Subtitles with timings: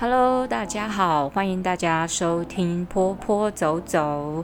[0.00, 4.42] Hello，大家好，欢迎大家收听坡坡走走。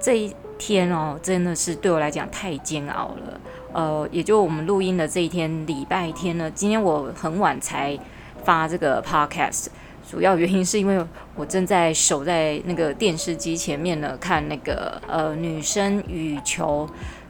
[0.00, 3.40] 这一天哦，真的是对我来讲太煎熬了。
[3.72, 7.96] 呃，也就我们录音的这一天，礼拜天呢，今天我很晚才
[8.42, 9.66] 发这个 podcast，
[10.10, 11.06] 主要原因是因为
[11.36, 16.84] 我正在守在那个电视机前面呢，看那个呃女生羽球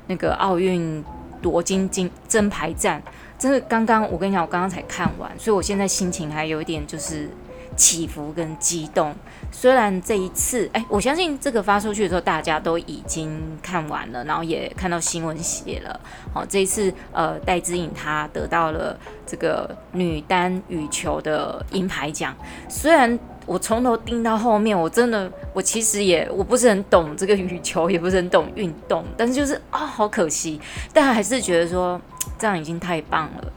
[0.06, 1.04] 那个奥运
[1.42, 3.02] 夺金金金牌战。
[3.44, 7.28] 就是，刚刚我跟你讲，我刚刚才看完，所以我现在心情还有一点就是
[7.76, 9.14] 起伏跟激动。
[9.52, 16.00] 虽然这一次，哎，我相信这个发出去的时候，大家都已经看完了，然后也看到新闻写了。
[16.32, 22.34] 好，这一次，呃，戴之颖她得到了这个女单羽球的银牌奖。
[22.70, 30.60] 虽然我从头盯到后面，我真的，我其实也我不是很懂这个羽球，也不是很懂运动，但是就是啊，好可惜，
[30.92, 32.00] 但还是觉得说。
[32.36, 33.52] 这样已经太棒了。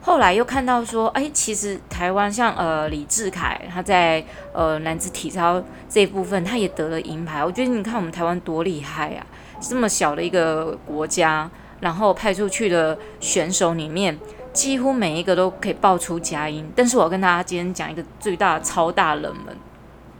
[0.00, 7.44] 后来又看到说，哎，其实台湾像呃李志凯，他在呃男子体操这一部分，他也得了银牌。
[7.44, 9.26] 我觉得你看我们台湾多厉害啊！
[9.60, 14.16] 这么小的一个国家，然后派出去的选手里面，
[14.56, 16.66] 几乎每一个都可以爆出佳音。
[16.74, 19.54] 但是我要跟大家今天讲一个最大的超大冷门。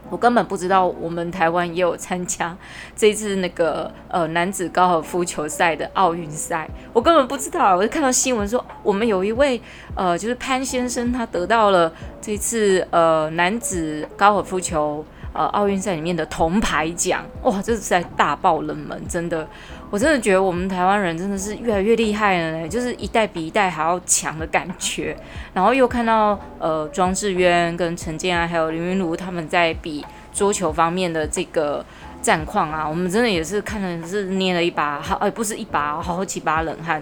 [0.09, 2.55] 我根本不知道我们台湾也有参加
[2.95, 7.75] 这次那个呃男子高尔夫球赛的奥运赛，我根本不知道。
[7.75, 9.59] 我就看到新闻说，我们有一位
[9.95, 11.91] 呃就是潘先生，他得到了
[12.21, 15.03] 这次呃男子高尔夫球。
[15.33, 19.47] 呃，奥运赛里面的铜牌奖，哇，这是在大爆冷门，真的，
[19.89, 25.15] 我真的觉得我们台湾人真的是越来越厉害了呢，就是一代比一代还要强的感觉。
[25.53, 31.85] 然后又看到呃庄智渊跟陈建安还有林昀儒他们在比桌球方面的这个
[32.21, 37.01] 战况啊，我们真的也是看的是捏了一把好，哎，不是一把，好几把冷汗。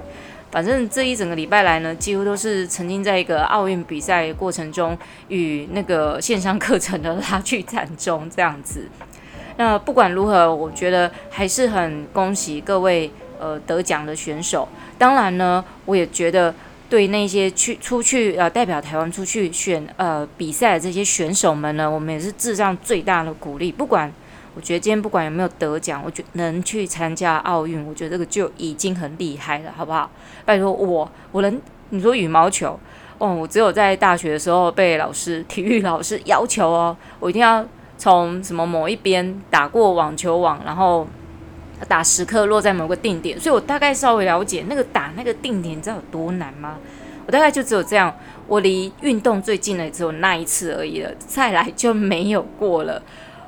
[0.51, 8.87] 反正这一整个礼拜来呢，几乎都是曾经在一个奥运比赛过程中与那个线上课程的拉锯战中这样子。
[9.57, 14.67] 那不管如何，我觉得还是很恭喜各位呃得奖的选手。
[14.97, 16.53] 当然呢，我也觉得
[16.89, 23.71] 对那些去出去呃代表台湾出去选呃比赛的这些选手们呢，我们也是致上最大的鼓励。
[23.71, 24.11] 不管。
[24.57, 30.09] 我觉得今天不管有没有得奖，我觉得能去参加奥运，我觉得这个就已经很厉害了，好不好？
[30.45, 32.79] 拜托我，我能你说羽毛球
[33.17, 37.65] 哦，我只有在大学的时候被老师体育老师要求哦，我一定要
[37.97, 41.07] 从什么某一边打过网球网，然后
[41.87, 46.77] 打时刻落在某个定点，所以我大概稍微了解那个打那个定点，你知道有多难吗？
[47.25, 48.13] 我大概就只有这样，
[48.47, 53.01] 我离运动最近的只有那一次而已了，再来就没有过了。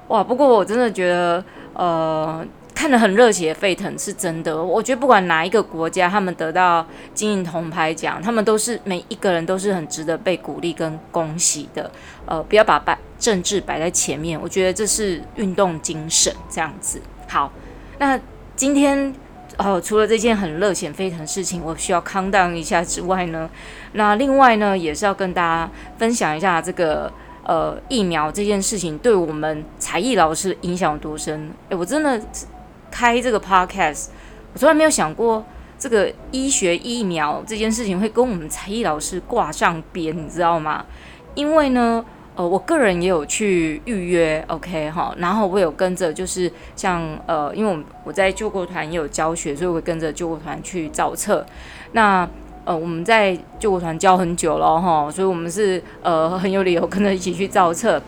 [0.08, 0.24] 哇！
[0.24, 1.44] 不过我真的觉得，
[1.74, 2.44] 呃，
[2.78, 4.64] 看得很热血沸腾，是真的。
[4.64, 11.90] 我觉得不管哪一个国家，他们得到金银铜牌奖，他们都是每一个人都是很值得被鼓励跟恭喜的。
[12.28, 17.02] 呃，不要把摆政治摆在前面，我觉得这是运动精神这样子。
[17.28, 17.52] 好，
[17.98, 18.20] 那
[18.56, 19.12] 今天
[19.58, 23.50] 呃，除了这件很热血沸腾的事情，我需要 calm down 一下之外呢，
[23.94, 27.12] 那另外呢，也是要跟大家分享一下这个。
[27.50, 31.50] 呃，疫苗这件事情对我们才艺老师影响有多深？
[31.70, 32.22] 诶，我真的
[32.98, 34.08] 开这个 podcast，
[34.54, 35.46] 我从来没有想过
[35.78, 40.84] 这个医学疫苗这件事情会跟我们才艺老师挂上边，你知道吗？
[41.36, 42.04] 因为呢，
[42.36, 51.46] 呃，我个人也有去预约，OK 哈，然后我有跟着，就是像呃，因为我我在救国团也有教学，所以我会跟着救国团去造册，
[51.92, 52.28] 那。
[52.66, 58.02] 呃，我们在救国团教很久了哈，所以我们是呃很有理由跟着一起去造册。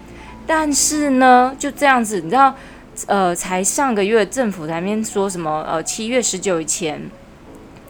[0.45, 2.53] 但是呢，就这样子，你知道，
[3.07, 5.65] 呃，才上个月政府台面说什么？
[5.67, 7.01] 呃，七月十九以前，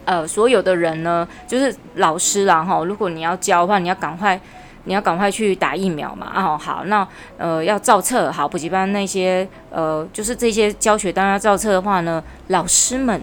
[0.05, 4.39] 呃，所有的人呢，就是老师啦哈，如果你要教的话，你要赶快，
[4.85, 6.27] 你要赶快去打疫苗嘛。
[6.27, 13.21] 啊，好，那呃要造册，好，补习班那些呃，就是这些教学单要造册的话呢，老师们，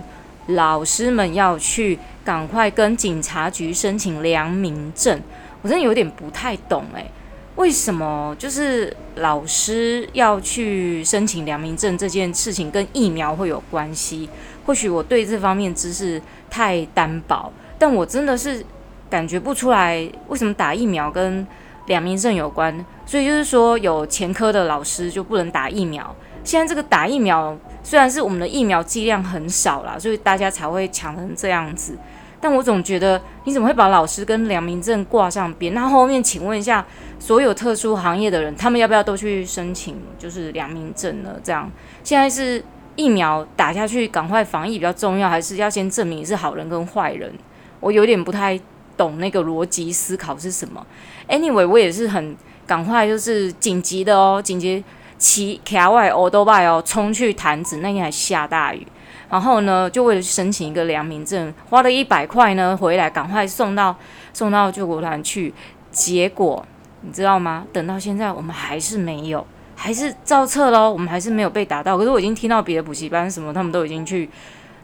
[0.48, 1.98] 老师们要去。
[2.26, 5.22] 赶快跟警察局申请良民证，
[5.62, 7.08] 我真的有点不太懂诶，
[7.56, 14.28] 为什么就是老师要去申请良民证这件事情跟疫苗会有关系？
[14.64, 16.20] 或许我对这方面知识
[16.50, 18.64] 太单薄，但我真的是
[19.08, 21.46] 感觉不出来为什么打疫苗跟
[21.86, 22.84] 良民证有关。
[23.06, 26.14] 所以就是说，有前科的老师就不能打疫苗。
[26.42, 31.96] 现在这个打疫苗虽然是我们的疫苗剂量很少啦，所以大家才会抢成这样子。
[32.40, 35.72] 但我总觉得，你怎么会把老师跟良民证挂上边？
[35.72, 36.84] 那后面请问一下，
[37.18, 41.36] 所有特殊行业的人，他们要不要都去申请就是良民证呢？
[41.42, 41.70] 这样
[42.04, 42.62] 现在是
[42.94, 47.32] 疫苗打下去，赶快防疫比较重要，还是要先证明你是好人跟坏人？
[47.80, 48.58] 我有点不太
[48.96, 50.86] 懂那个逻辑思考是什么。
[51.28, 52.36] Anyway，我也是很
[52.66, 54.82] 赶快就是紧急的哦，紧急
[55.18, 58.86] 骑卡外欧多拜哦，冲去潭子，那天还下大雨，
[59.28, 63.96] 然后呢，就为了申请一个良民证，花了一百块呢，回来赶快送到
[64.32, 65.52] 送到救国团去，
[65.90, 66.64] 结果
[67.00, 67.64] 你知道吗？
[67.72, 71.98] 等到现在我们还是没有，还是照册喽，我们还是没有被打到。
[71.98, 74.28] 可是我已经听到别的补习班什么，他们都已经去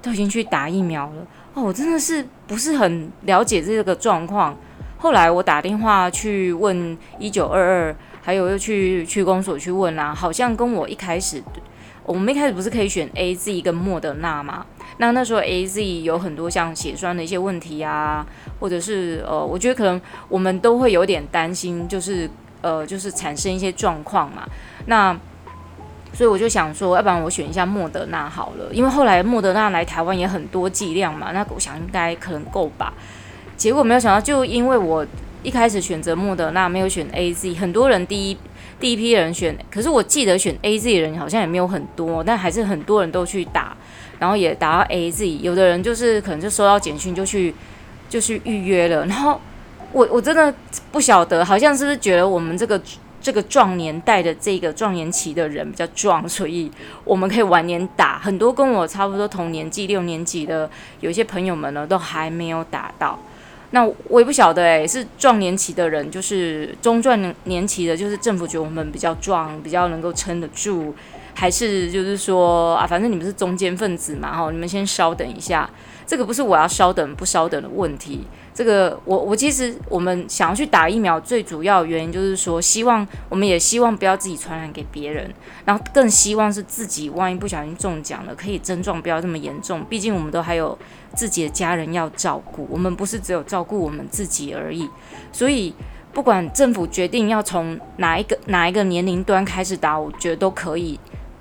[0.00, 4.56] 都已经去打疫苗了哦，我真的是不是很了解这个状况。
[4.98, 11.42] 后来我打电话去问一九二二，还有又去区公所去问啊，好像跟我一开始，
[12.04, 14.66] 我们一开始不是可以选 A Z 跟莫德纳吗？
[14.98, 18.26] 那那时候 A Z 有很多像血栓的一些问题啊，
[18.60, 22.28] 或者是呃，我觉得可能我们都会有点担心，就是
[22.60, 24.46] 呃，就是产生一些状况嘛。
[24.86, 25.16] 那
[26.12, 32.92] 所以我就想说，要不然我选一下莫德纳好了，因为后来莫德纳来台湾也很多剂量嘛，那我想应该可能够吧。
[33.56, 35.06] 结果没有想到，就因为我
[35.42, 38.36] 一开始选择莫德纳，没有选 AZ，很多人第一
[38.82, 43.76] 第一批人选，可是我记得选 AZ 人好像也没有很多，但还是很多人都去打，
[44.18, 47.54] 然后也打到 AZ，有的人就是可能就收到简讯就去
[48.08, 49.40] 就去预约了，然后
[49.92, 50.52] 我我真的
[50.90, 52.82] 不晓得，好像是不是觉得我们这个
[53.20, 56.68] 这个壮年代的这个壮年期的人比较壮，所以
[57.04, 60.68] 我们可以晚年打，很多跟我差不多同年纪六年级的
[60.98, 63.16] 有一些朋友们呢，都还没有打到。
[63.72, 70.94] 那我也不晓得诶，是壮年期的人，就是中壮年期的，就是政府觉得我们比较壮，比较能够撑得住，
[71.34, 75.68] 还是就是说啊，反正你们是中间分子嘛，哈，你们先稍等一下。
[76.04, 85.32] 这个不是我要稍等不稍等的问题，这个我我其实我们想要去打疫苗，最主要原因就是说，希望我们也希望不要自己传染给别人，
[85.64, 89.82] 然后更希望是自己万一不小心中奖了，可以症状不要这么严重。
[89.88, 90.76] 毕竟我们都还有
[91.14, 94.88] 自己的家人要照顾，我们不是只有照顾我们自己而已。
[95.32, 95.74] 所以
[96.12, 100.98] 不管政府决定要从哪一个哪一个年龄端开始打，我觉得都可以。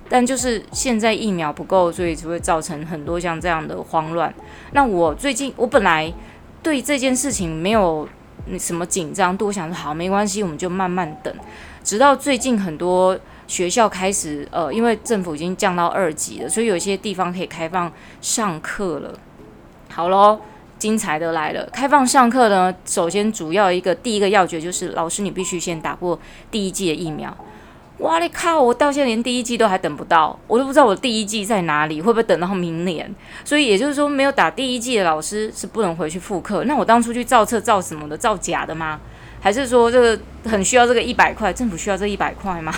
[0.10, 4.34] 但就是现在疫苗不够，所以就会造成很多像这样的慌乱。
[4.74, 6.14] 那我最近我本来
[6.62, 8.08] 对这件事情没有
[8.60, 11.34] 什么紧张，度，我想说好没关系，我们就慢慢等。
[11.82, 19.18] 直到最近很多学校开始，呃，因为政府已经降到二级了，所以有些地方可以开放上课了。
[19.92, 20.40] 好喽，
[20.80, 21.68] 精彩的来了！
[21.72, 26.18] 开放上课呢，首先主要一个第一个要诀就是，老师你必须先打过
[26.50, 27.36] 第一剂的疫苗。
[27.98, 28.60] 哇你靠！
[28.60, 33.14] 我到现在连第一剂都还等不到，我都不知道我第一剂在哪里，会不会等到明年？
[33.46, 36.64] 所以也就是说，没有打第一剂的老师是不能回去复课。
[36.64, 38.18] 那我当初去造册造什么的？
[38.18, 39.00] 造假的吗？
[39.40, 41.54] 还是说这个很需要这个一百块？
[41.54, 42.74] 政府需要这一百块吗？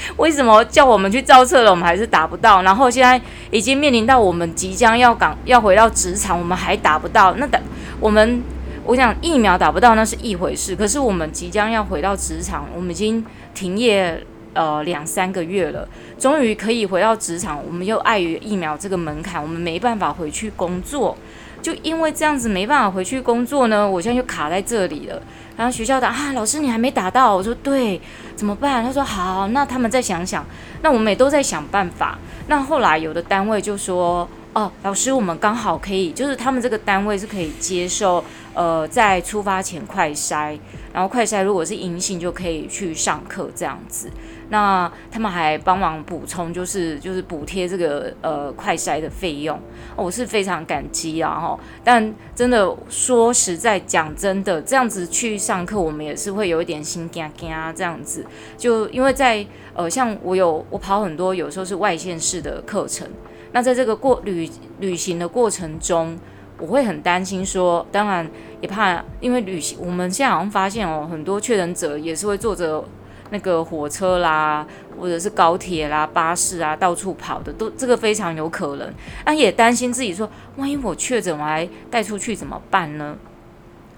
[0.16, 2.62] 为什么叫我们去造册了，我们还是打不到？
[2.62, 7.34] 然后现在已经面临到我们即将要岗要回到职场，我们还打不到？
[7.34, 7.60] 那等
[8.00, 8.42] 我们，
[8.84, 13.24] 我想疫苗打不到那是一回事，可是我们即将要回到职场，我们已经
[13.54, 14.24] 停业。
[14.54, 15.86] 呃，两三个月了，
[16.18, 17.62] 终于可以回到职场。
[17.64, 21.16] 我们又碍于疫苗这个门槛，我们没办法回去工作。
[21.60, 25.20] 就因为这样子没办法回去工作呢，我现在就卡在这里了。
[25.56, 28.00] 然后学校的啊，老师你还没打到，我说对，
[28.36, 28.84] 怎么办？
[28.84, 30.44] 他说好，那他们再想想。
[30.82, 32.16] 那我们也都在想办法。
[32.46, 38.24] 那后来有的单位就说，哦，老师我们刚好可以，就是他们这个单位是可以接受，
[38.54, 40.58] 呃，在出发前快筛，
[40.92, 44.10] 然后快筛如果是阴性就可以去上课这样子。
[44.50, 49.60] 那他们还帮忙补充，就是就是补贴这个呃快筛的费用，
[49.94, 51.60] 我是非常感激啊哈。
[51.84, 57.72] 但真的说实在讲真的，这样子去上课，我们也是会有一点心惊惊啊。
[57.72, 58.24] 这样子，
[58.56, 63.06] 就因为在呃像我有我跑很多，有时候是外县市的课程。
[63.52, 64.48] 那在这个过旅
[64.80, 66.18] 旅行的过程中，
[66.58, 68.28] 我会很担心说，当然
[68.60, 72.84] 也怕，因为旅行我们现在好像发现哦，很多确诊者也是会坐着。
[73.30, 74.66] 那个火车啦，
[74.98, 78.90] 或者是高铁啦、巴士啊，到处跑的，都这个非常有可能。
[79.22, 80.26] 啊，也担心自己说，
[80.56, 83.14] 万一我确诊，我还带出去怎么办呢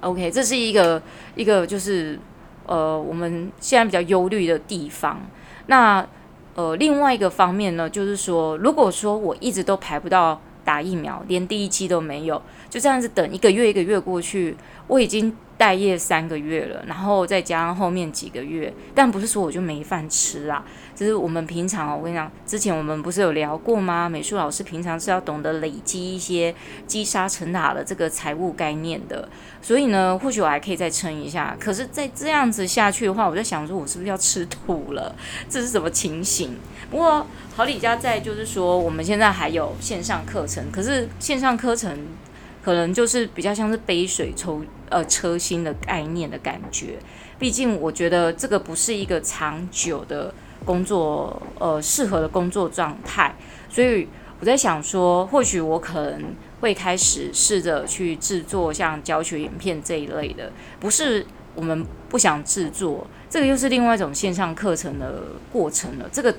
[0.01, 1.01] ？OK，这是一个
[1.37, 2.19] 一个就是
[2.67, 5.21] 呃，我们现在比较忧虑的地方。
[5.67, 6.05] 那
[6.55, 15.37] 呃，另外一个方面呢，就是说，如果说我一直都排不到打疫苗，连第一期都没有，就这样子等一个月一个月过去，我已经。
[15.61, 20.65] 待业三个月了，然后再加上后面几个月，但不是说我就没饭吃啊。
[21.01, 24.07] 就是我们平常，我跟你讲，之前我们不是有聊过吗？
[24.07, 26.55] 美术老师平常是要懂得累积一些
[26.87, 29.27] 积沙成塔的这个财务概念的。
[29.63, 31.57] 所以呢，或许我还可以再撑一下。
[31.59, 35.17] 可是再这样子下去的话，我在想说，我是不是要吃土了？
[35.49, 36.55] 这是什么情形？
[36.91, 37.27] 不过
[37.57, 41.99] 好李家在就是说，我们现在还有线上课程，可是线上课程。
[42.63, 46.99] 可能就是比较像是杯水抽呃车薪的概念的感觉。
[47.39, 53.35] 毕竟我觉得这个不是一个长久的工作，呃，适合的工作状态。
[53.69, 54.09] 所以
[54.41, 63.07] 我在想说，或许我可能会开始试着去制作像教学影片这一类的，不是我们不想制作。
[63.29, 66.09] 这个又是另外一种线上课程的过程了。
[66.11, 66.35] 这个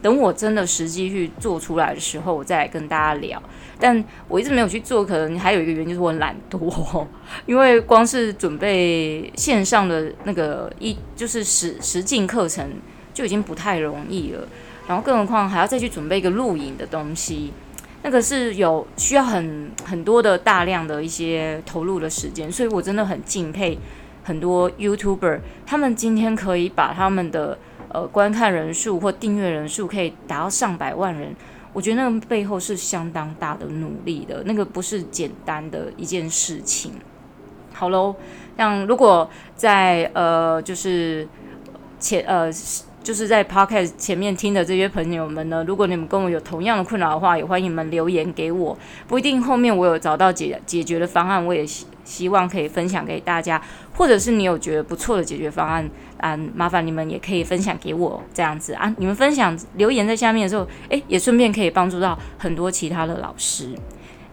[0.00, 3.42] 等我真的实际去做出来的时候，我再跟大家聊。
[3.80, 7.04] 但我一直没有去做，可能还有一个原因就是我很懒惰，
[7.46, 12.64] 因为光是准备线上的那个一就是实实境课程
[13.16, 14.46] 就已经不太容易了。
[14.86, 17.50] 然后更何况还要再去准备一个录影的东西，
[18.02, 23.78] 那个是有需要很很多的大量的一些投入的时间，所以我真的很敬佩。
[24.22, 27.58] 很多 YouTuber，他们今天可以把他们的
[27.88, 31.34] 呃观看人数或订阅人数可以达到上百万人，
[31.72, 36.92] 我觉得那个背后是相当大的努力的，那个不是简单的一件事情。
[37.72, 38.14] 好喽，
[38.56, 41.26] 像如果在呃就是
[41.98, 42.52] 前呃。
[43.06, 48.76] 就是在 Podcast 前面听的这些朋友们呢，如果你们跟我有同样的困扰的话，也欢迎你们留言给我。
[49.06, 53.62] 不一定后面我有找到解解决的方案，我也希希望可以分享给大家。
[53.94, 58.92] 或者是你有觉得不错的解决方案，啊，麻烦你们也可以分享给我这样子啊。
[58.98, 63.68] 你们分享留言在下面的时候，诶，也顺便可以帮助到很多其他的老师。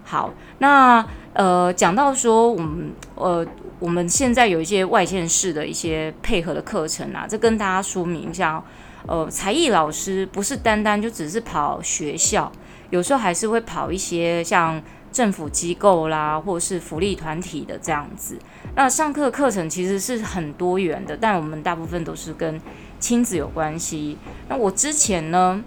[0.03, 3.45] 好，那呃，讲到说我们呃。
[3.83, 8.63] 我们现在有一些外县市的一些配合的课程啊，这跟大家说明一下，
[9.05, 12.49] 呃，才艺老师不是单单就只是跑学校，
[12.91, 18.39] 有时候还是会跑一些像政府机构啦，或是福利团体的这样子。
[18.73, 22.61] 那上课课程其实是很多元的，但我们大部分都是跟
[23.01, 24.17] 亲子有关系。
[24.47, 25.61] 那我之前呢，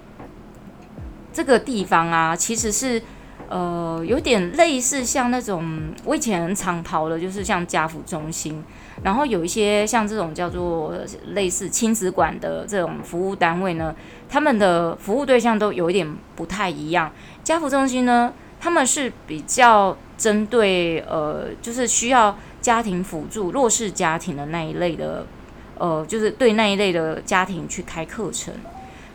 [1.35, 3.03] 这个地方啊，其实是。
[3.49, 8.65] 呃，有点类似像那种我以前很常跑的，就是像家扶中心，
[9.05, 10.93] 然后有一些像这种叫做
[11.29, 13.95] 类似亲子馆的这种服务单位呢，
[14.29, 17.13] 他们的服务对象都有一点不太一样。
[17.45, 25.25] 家扶中心呢，他们是比较针对呃，就是需要家庭辅助弱势家庭的那一类的，
[25.79, 28.53] 呃，就是对那一类的家庭去开课程。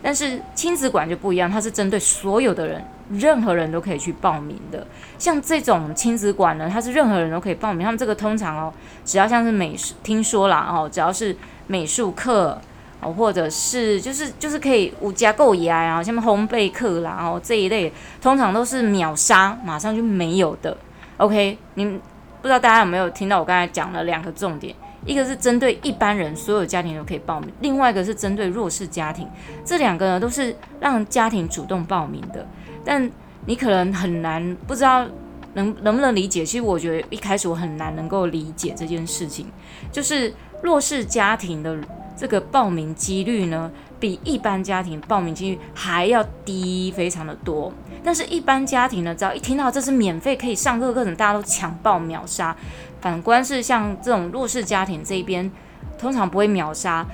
[0.02, 2.82] 但是亲子馆就不一样，它是针对所有的人。
[3.12, 4.86] 任何人都可以去报名的，
[5.18, 7.84] 像这种亲子馆呢，它是任何人都可以报名。
[7.84, 11.36] 他们这个通常哦，只要像是美术，听说啦哦，只要是
[11.68, 12.60] 美术课
[13.02, 17.92] 哦，或者是就是就是可以五加购牙啊，像烘焙课啦哦这一类，
[18.22, 20.76] 通常都是秒杀，马上就没有的。
[21.18, 24.76] OK，你不知道大家有没有听到我刚才讲了两个重点？
[25.06, 29.28] 一个是针对一般人，所有家庭都可以报名；另外一个是针对弱势家庭，
[29.66, 32.46] 这两个呢都是让家庭主动报名的。
[32.84, 33.10] 但
[33.46, 35.06] 你可能很难不知道
[35.54, 36.46] 能能不能理解。
[36.46, 39.48] 其实我觉得一开始我很难能够理解这件事情，
[39.92, 41.78] 就是弱势家庭的
[42.16, 47.74] 这个报名几率呢，比一般家庭报名几率还要低非常的多。
[48.04, 52.56] 但是，一般家庭呢，只要一听到这是免费可以上课课程，大家都抢报秒杀。
[53.02, 55.52] 反观是像这种弱势家庭这边，
[56.00, 57.06] 通常不会秒杀，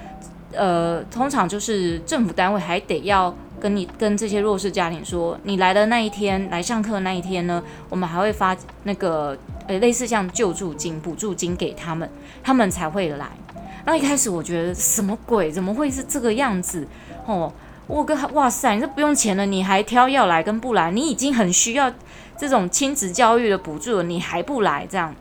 [0.53, 3.34] 呃，通常就是政府单位还得要。
[3.60, 12.08] 跟你跟这些弱势家庭说，你来的那一天来上课那一天呢，我们还会发那个呃类似像救助金、补助金给他们，
[12.44, 13.25] 他们才会来。
[13.84, 15.51] 那一开始我觉得什么鬼？
[15.51, 16.88] 怎么会是这个样子？
[17.25, 17.51] 哦，
[17.88, 20.91] 我跟哇塞，你这不用钱了，你还挑要来跟不来？
[20.91, 21.91] 你已经很需要
[22.38, 24.86] 这种亲子教育的补助了，你还不来？
[24.88, 25.15] 这样。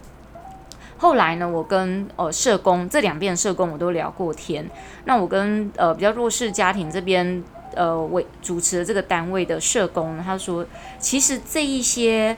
[0.99, 4.69] 后来呢，我跟呃社工这两边社工我都聊过天。
[5.05, 7.43] 那我跟呃比较弱势家庭这边。
[7.75, 10.65] 呃，为主持的这个单位的社工，他说，
[10.99, 12.35] 其实这一些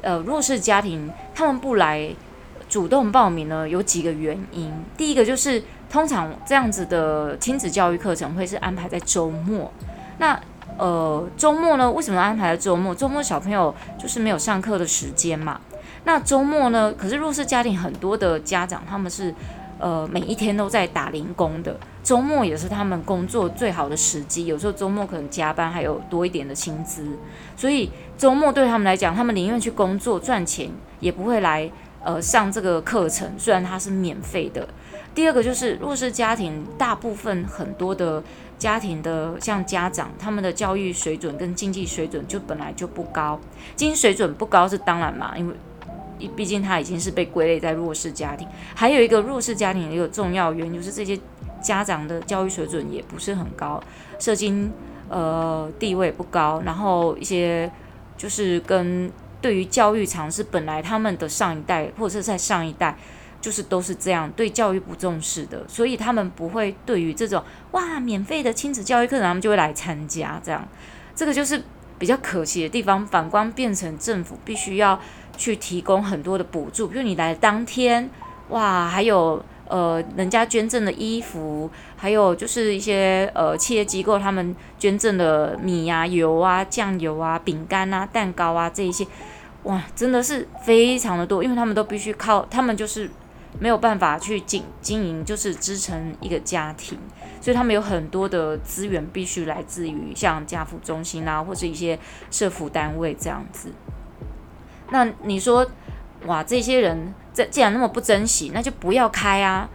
[0.00, 2.12] 呃弱势家庭，他们不来
[2.68, 4.72] 主动报名呢，有几个原因。
[4.96, 9.70] 第一个就是，通常这样子的亲子教育课程会是安排在周末。
[10.18, 10.40] 那
[10.76, 12.92] 呃，周末呢，为什么安排在周末？
[12.92, 15.60] 周末小朋友就是没有上课的时间嘛。
[16.04, 19.34] 那周末呢，可是弱势家庭很多的家长，他们是。
[19.82, 24.44] 呃，每一天都在打零工的，周末也是他们工作最好的时机。
[24.44, 27.16] 有时候周末可能加班，还有多一点的薪资，
[27.56, 31.70] 所以周末对他们来讲，他们宁愿去工作赚钱，也不会来
[32.04, 34.68] 呃上这个课程，虽然它是免费的。
[35.14, 38.22] 第二个就是弱势家庭，大部分很多的
[38.58, 43.40] 家庭的像家长，他们的教育水准跟经济水准就本来就不高，
[43.76, 45.54] 经济水准不高是当然嘛，因为。
[46.28, 51.18] 毕竟他已经是被归类在弱势家庭，还有一个弱势家庭的一个重要原因就是这些
[51.60, 53.82] 家长的教育水准也不是很高，
[54.18, 54.72] 社经
[55.08, 57.70] 呃地位不高，然后一些
[58.16, 59.10] 就是跟
[59.40, 62.96] 对于教育常识，本来他们的上一代或者是在上一代，
[63.40, 70.38] 就是都是这样，对教育不重视的，所以他们不会对于这种哇免费的亲子教育课程，他们就会来参加。
[70.44, 70.68] 这样，
[71.14, 71.62] 这个就是
[71.98, 73.06] 比较可惜的地方。
[73.06, 75.00] 反观变成政府必须要
[75.40, 78.10] 去提供很多的补助，比如你来当天，
[78.50, 79.42] 哇，还有。
[79.70, 89.06] 呃，人家捐赠的衣服，还有就是一些呃企业机构他们捐赠的米啊、油啊、酱油啊、饼干啊、蛋糕啊这一些，
[89.62, 93.08] 哇，真的是非常的多，因为他们都必须靠，他们就是
[93.60, 96.98] 没有办法去经经营，就是支撑一个家庭，
[97.40, 101.96] 所以他们有很多的资源必须来自于像家扶中心啊，或者一些
[102.32, 103.70] 社福单位这样子。
[104.90, 105.66] 那你说？
[106.26, 109.66] 哇，这些人这既然那么不珍惜，那就不要开啊！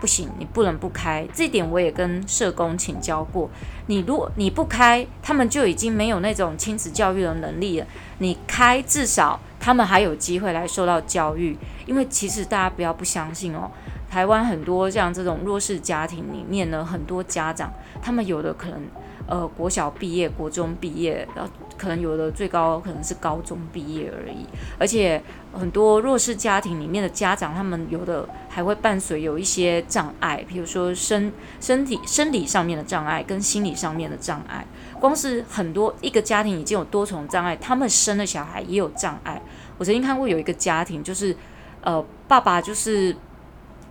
[0.00, 1.24] 不行，你不能不开。
[1.32, 3.48] 这点我也跟社工请教过。
[3.86, 7.86] 你如果你不开，他们就已经没有那种亲子教育的能力了。
[8.18, 11.56] 你开，至少他们还有机会来受到教育。
[11.86, 13.70] 因为其实大家不要不相信哦，
[14.10, 18.80] 台湾很多像这种弱势家庭里面呢，很多家长他们有的可能
[19.28, 21.50] 呃国小毕业、国中毕业，然后
[21.84, 24.46] 可能有的最高可能是高中毕业而已，
[24.78, 25.22] 而且。
[25.56, 34.66] 很多弱势家庭里面的家长，他们有的还会伴随有一些障碍，比如说身身体生理上面的障碍跟心理上面的障碍。
[34.98, 39.40] 光是很多一个家庭已经有多重障碍，他们生的小孩也有障碍。
[39.78, 41.36] 我曾经看过有一个家庭，就是
[41.82, 43.14] 呃爸爸就是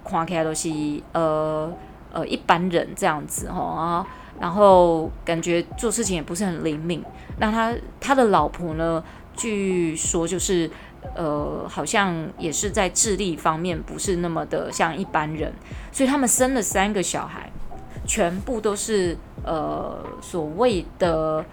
[0.04, 0.70] 看起来都是
[1.14, 1.72] 呃
[2.12, 4.06] 呃一般人这样子哈，然后
[4.44, 7.02] 然后感觉做事情也不是很灵敏。
[7.40, 9.02] 那他他的老婆呢，
[9.38, 10.70] 据说就是。
[11.16, 15.52] 呃，好像也是在智力方面不是那么的像一般人，
[15.92, 17.52] 所以他们生了三个小孩，
[18.08, 21.44] 全部都是呃所谓的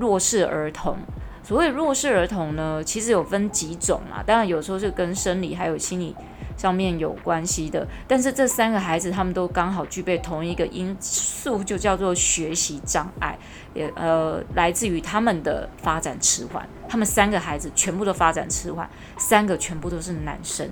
[0.00, 0.96] 弱势儿童。
[1.44, 6.16] 所谓弱势儿童呢，其实有分几种啊，当然有时候是跟生理还有心理。
[6.56, 13.36] 上面有关系的，但是这三个孩子他们都刚好具备同一个因素，就叫做学习障碍，
[13.74, 16.68] 也呃来自于他们的发展迟缓。
[16.88, 20.68] 他们三个孩子全部都发展迟缓，三个全部都是男生。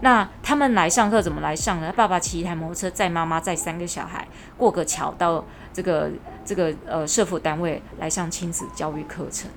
[0.00, 1.92] 那他们来上课怎么来上呢？
[1.96, 6.10] 爸爸骑一台摩托车载妈妈载三个小孩过个桥到这个
[6.44, 9.50] 这个呃社福单位来上亲子教育课程。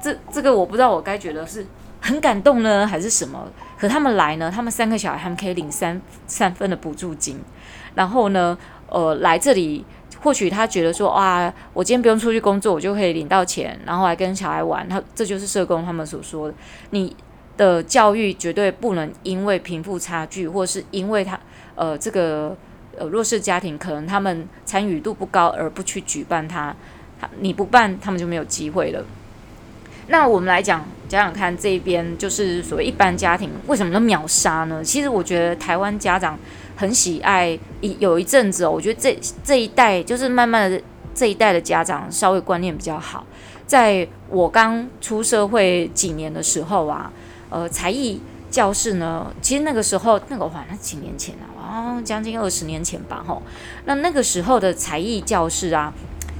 [0.00, 1.66] 这这个我不知道我该觉得是。
[2.00, 3.48] 很感动呢，还是什么？
[3.78, 4.50] 可他们来呢？
[4.50, 7.40] 他们三个小孩，他们可以领三三份的补助金。
[7.94, 8.56] 然后呢，
[8.88, 9.84] 呃，来这里，
[10.20, 14.88] 或许他觉得说，啊，我今天不用出去工作，我就可以领到钱，然后来跟小孩玩。
[14.88, 16.54] 他这就是社工他们所说的，
[16.90, 17.16] 你
[17.56, 21.38] 的教育绝对不能因为贫富差距，或是因为他
[21.74, 22.56] 呃这个
[22.96, 26.74] 呃弱势家庭可能他们参与度不高而不去举办它。
[27.18, 29.02] 他你不办，他们就没有机会了。
[30.08, 34.82] 那我们来讲讲讲看，这边就是所谓一般家庭为什么能秒杀呢？
[34.82, 36.38] 其实我觉得台湾家长
[36.76, 40.80] 很喜爱一有一阵子哦，我觉得这这一代就是慢慢的
[41.14, 43.26] 这一代的家长稍微观念比较好。
[43.66, 47.10] 在我刚出社会几年的时候啊，
[47.50, 53.42] 呃，才艺教室呢，其实那个时候那个话那几年前啊，哦，将近二十年前吧，吼，
[53.86, 55.92] 那那个时候的才艺教室啊。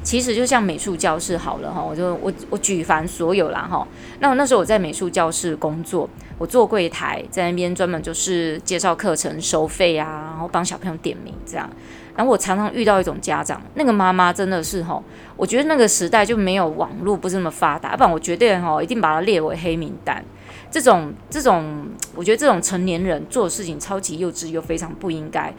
[0.07, 3.85] 其实就像美术教室好了哈，我就我我举凡所有啦哈。
[4.21, 11.69] 那我那时候我在美术教室工作，我做柜台，在那边专门就是介绍课程、收费啊，然后帮小朋友点名这样。
[12.15, 15.03] 然后我常常遇到一种家长，那个妈妈真的是哈，
[15.37, 20.25] 我觉得那个时代就没有网络，不是那么发达，不然我绝对哈一定把它列为黑名单。
[20.71, 25.53] 这种这种，我觉得这种成年人做事情超级幼稚又非常不应该。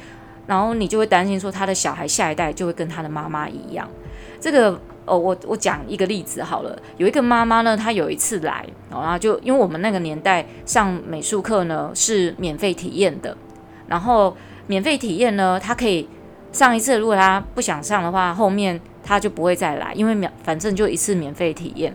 [0.47, 3.85] 然后你就会担心说，他的小孩下一代就会跟他的妈妈一样。
[4.39, 6.77] 这个哦，我我讲一个例子好了。
[6.97, 13.35] 有一个妈妈呢，她有一次来，然后就因为我们那个年代上美术课呢是免费体验的，
[13.87, 14.35] 然后
[14.67, 16.07] 免费体验呢，她可以
[16.51, 21.93] 上一次，如果她不想上的话，后面她就不会再来，因为免反正就一次免费体验。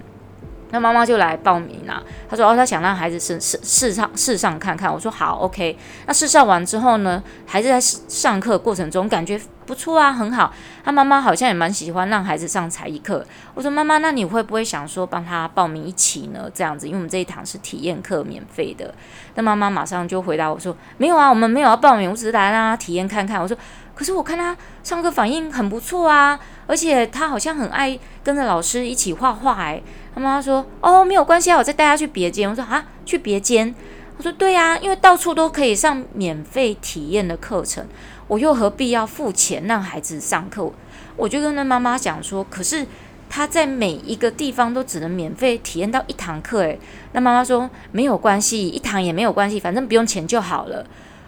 [0.73, 2.03] 那妈妈就来报名啦。
[2.29, 10.53] 她说：“哦，她想让孩子试试试上试上看看。”我说：“好，OK。”那试上完之后呢，孩子在上课过程中感觉不错啊，很好。
[10.83, 13.25] 他妈妈好像也蛮喜欢让孩子上才艺课。
[13.55, 16.51] 我说：“妈妈，那你会不会想说帮他报名一起呢？
[16.53, 18.93] 这样子，因为我们这一堂是体验课，免费的。”
[19.37, 23.57] 那妈妈马上就回答我说：“没有啊，我们没有要报名，我只是来让他体验看看。”我说。
[23.95, 26.37] 可是我看他上课反应很不错啊，
[26.73, 29.83] 而且他好像很爱跟着老师一起画画哎。
[30.15, 33.75] 他妈妈说：“哦，没有关系啊，我再带他去别间。”我说：“啊，去别间？”
[34.17, 37.87] 我说：“对呀，因为到处都可以上免费体验的课程，
[38.27, 40.73] 我又何必要付钱让孩子上课？”
[41.17, 42.87] 我就跟那妈妈讲说：“可是
[43.29, 46.81] 他在每一个地方都只能免费体验到一堂课，诶，
[47.13, 50.87] 那妈妈说没有关系，一堂也没有关系，反正不用钱就好了。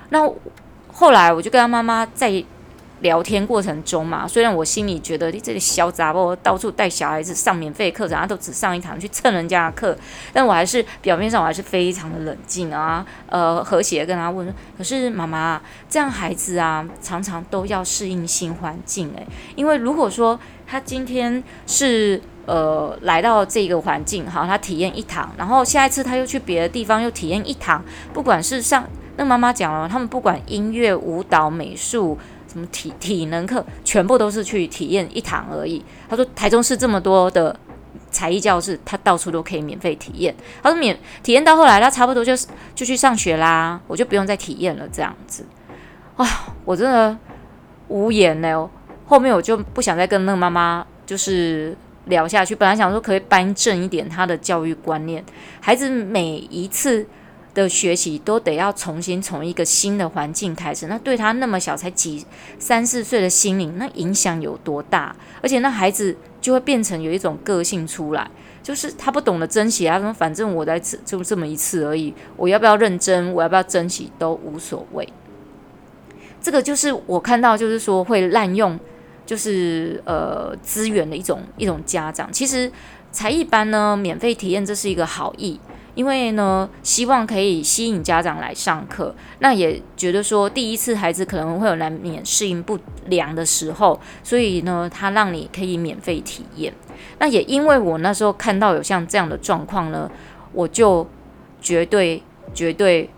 [0.09, 0.27] 那
[0.89, 2.43] 后来我就跟他妈妈在。
[3.05, 9.95] 聊天过程中嘛，虽然我心里觉得你这个小杂货到处带小孩子上免费课程，他都只上一堂去蹭人家的课，
[10.33, 28.89] 但我还是表面上我还是非常的冷静啊，呃，和谐跟他问，可是妈妈，这样孩子啊，常常都要适应新环境诶，因为如果说他今天是呃来到这个环境，好，他体验一堂，然后下一次他又去别的地方又体验一堂，不管是上
[29.19, 32.19] 那妈妈讲了，他们不管音乐、舞蹈、美术。
[32.55, 35.85] 什么体体能课，全部都是去体验一堂而已。
[36.09, 37.59] 他说台中市这么多的
[38.13, 40.33] 才艺教室，他到处都可以免费体验。
[40.63, 42.33] 他说免体验到后来，他差不多就
[42.73, 44.89] 就去上学啦，我就不用再体验了。
[44.93, 45.45] 这样子
[46.17, 46.25] 啊，
[46.65, 47.19] 我真的
[47.89, 48.71] 无言了。
[49.05, 52.55] 后面我就不想再跟那个妈妈就是聊下去。
[52.55, 55.25] 本来想说可以扳正一点他的教育观念，
[55.61, 57.05] 孩子每一次。
[57.55, 62.27] 的学习都得要重新从一个新的环境开始，那对他那么小，才几
[62.59, 65.15] 三四岁的心灵，那影响有多大？
[65.41, 68.29] 而且那孩子就会变成有一种个性出来，
[68.61, 75.09] 就是他不懂得珍惜，他说反正我在就这么一次而已，我要不要认真，我要不要珍惜都无所谓。
[76.43, 78.79] 这个就是我看到，就是说会滥用，
[79.25, 82.31] 就是呃资源的一种一种家长。
[82.33, 82.71] 其实
[83.13, 85.59] 才艺班呢，免费体验，这是一个好意。
[85.95, 96.75] 因为呢，希望可以吸引家长来上课，那也觉得说第一次孩子可能会有难免适应不良的时候，所以呢，他让你可以免费体验。
[97.19, 100.11] 那也因为我那时候看到有像这样的状况呢，
[100.53, 101.07] 我就
[101.61, 102.21] 绝对
[102.53, 103.09] 绝对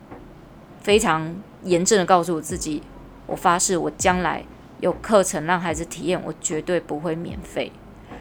[0.83, 1.35] 非常
[1.65, 2.83] 严正的告诉我自己，
[3.27, 4.45] 我发誓我将来
[4.81, 7.73] 有课程让孩子体验，我绝对不会免费。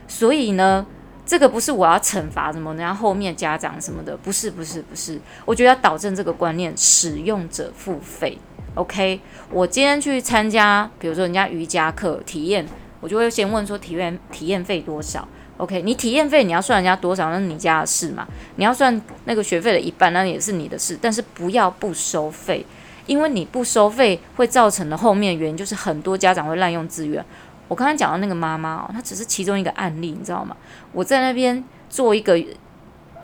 [0.07, 0.85] 所以呢。
[1.25, 5.19] 这个不是我要惩罚什么，然后后面家长什么的，不是，不是，不是。
[5.43, 8.37] 我觉得要导正这个观念，使用者付费。
[8.75, 12.65] OK，我今天去参加，比如说人家瑜伽课体验，
[12.99, 18.27] 我就会先问说体验体验费多少？OK，你体验费你要算人家多少，那是你家的事嘛。
[18.57, 20.99] 你要算那个学费的一半，那也是你的事。
[21.01, 22.65] 但是不要不收费，
[23.05, 27.23] 因为你不收费会造成的后面原因就是很多家长会滥用资源。
[27.67, 30.55] 我刚刚讲的那个妈妈哦，她只是其中一个案例，你知道吗？
[30.91, 32.37] 我在那边做一个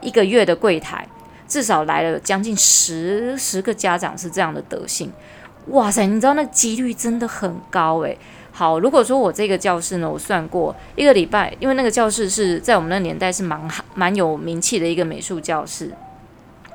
[0.01, 1.08] 一个月的柜台，
[1.47, 5.12] 至少来了将近十十个家长是这样的德性。
[5.67, 8.17] 哇塞，你知道那几率真的很高诶。
[8.51, 13.62] 好，如果说我这个教室呢，我算过一个礼拜，因为那个教室是在我们那年代是蛮
[13.93, 15.93] 蛮有名气的一个美术教室，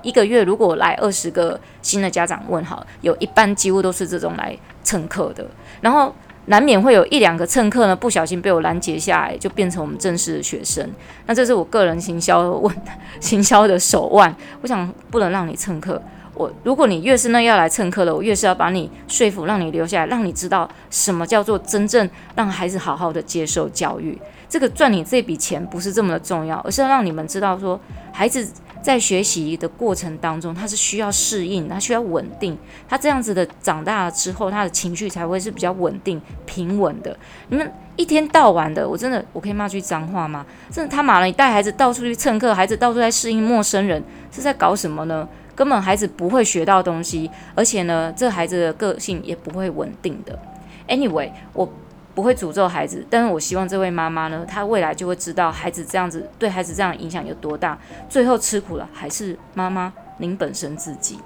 [0.03, 5.45] 一个月如果来二十个新的家长问好，有一半几乎都是这种来蹭课的，
[5.81, 6.15] 然后。
[6.47, 10.89] 难免会有一两个蹭课呢，不小心被我拦截下来，就变成我们正式的学生。
[11.27, 12.75] 那这是我个人行销问
[13.21, 14.35] 行销的手腕。
[14.63, 16.01] 我想不能让你蹭课。
[16.35, 24.17] 我如果你越是那要来蹭课的，我越是要把你说服，让你留下来，让你知道什么叫做真正让孩子好好的接受教育。
[24.49, 27.81] 这个赚你这笔钱不是这么的重要，而是要让你们知道说
[28.13, 28.47] 孩子。
[28.87, 32.57] 在学习的过程当中，他是需要适应，他需要稳定，
[32.89, 37.19] 他这样子的长大了之后，他的情绪才会是比较稳定、平稳的。
[37.49, 40.47] 你们一天到晚的，我真的，我可以骂句脏话吗？
[40.71, 45.29] 真的他妈了，你带孩子到处去蹭课，孩子到处在适应陌生人，是在搞什么呢？
[45.57, 50.39] 根本孩子不会学到东西，而且呢，这孩子的个性也不会稳定的。
[50.87, 51.69] Anyway，我。
[52.17, 61.21] 不会诅咒孩子，但是我希望这位妈妈呢，她未来就会知道孩子这样子对孩子这样影响有多大，最后吃苦了还是妈妈您本身自己。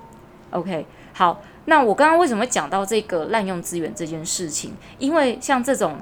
[0.50, 4.74] OK，好，那我刚刚为什么讲到这个滥用资源这件事情？
[4.98, 5.96] 因为像这种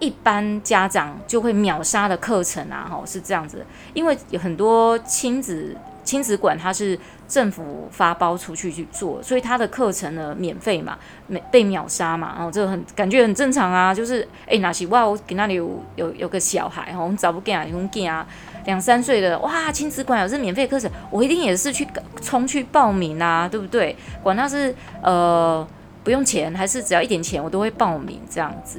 [0.00, 5.76] 一般家长就会秒杀的课程啊，吼，是这样子，因为有很多亲子。
[6.04, 18.26] 亲子馆它是政府发包出去去做，所以他的课程呢免费嘛，没被秒杀嘛，然后这个很感觉很正常啊，就是诶，那是哇，我给那里有有有个小孩哈，我们找不见啊，用见啊，
[18.66, 21.86] 两三岁的哇，亲子馆有这免费课程，我一定也是去
[22.20, 23.96] 冲去报名啊，对不对？
[24.22, 25.66] 管他是呃
[26.02, 28.78] 不用钱还是只要一点钱，我都会报名这样子。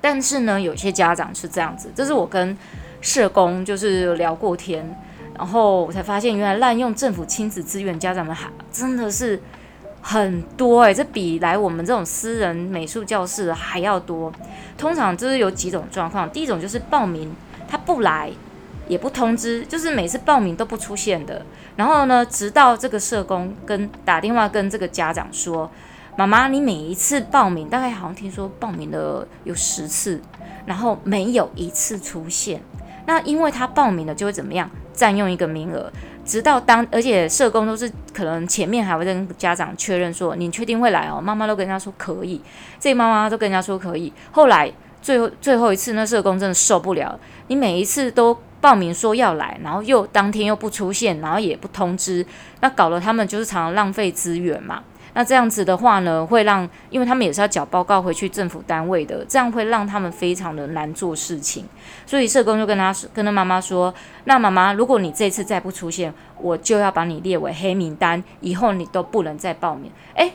[0.00, 2.56] 但是呢，有些家长是这样子，这是我跟
[3.00, 4.88] 社工就是聊过天。
[5.36, 9.40] 然后我才发现，原来滥用政府亲子资源，家长们还真的是
[10.02, 14.32] 很多诶，这比来我们这种私人美术教室还要多。
[14.76, 17.34] 通常就是有几种状况，第一种就是报名
[17.68, 18.30] 他不来，
[18.88, 21.44] 也不通知，就是每次报名都不出现的。
[21.76, 25.70] 然后呢，直到这个社工跟打电话跟这个家长说
[26.16, 30.20] ：“妈妈，你每一次报名，大概好像听说报名了有十次，
[30.66, 32.60] 然后没有一次出现。”
[33.06, 35.90] 那因为他报名了，就会怎么样占用一个名额，
[36.24, 41.20] 直到当而且社工都是可能前面还会跟家长确认说，你确定会来哦？
[41.20, 42.40] 妈妈都跟人家说可以，
[42.78, 44.12] 这妈妈都跟人家说可以。
[44.30, 52.24] 后来最后最后一次，那社工真的受不了，你每一次都报名说要来，然后又当天又不出现，然后也不通知，
[52.60, 54.82] 那搞得他们就是常常浪费资源嘛。
[55.14, 61.64] 那这样子的话呢，会让，因为他们也是要缴报告回去政府单位的，这样会让他们非常的难做事情。
[62.06, 63.92] 所以社工就跟他跟他妈妈说
[64.24, 70.32] ：“那妈妈，如果你这次再不出现，我就要把你列为黑名单，以后你都不能再报名。”诶，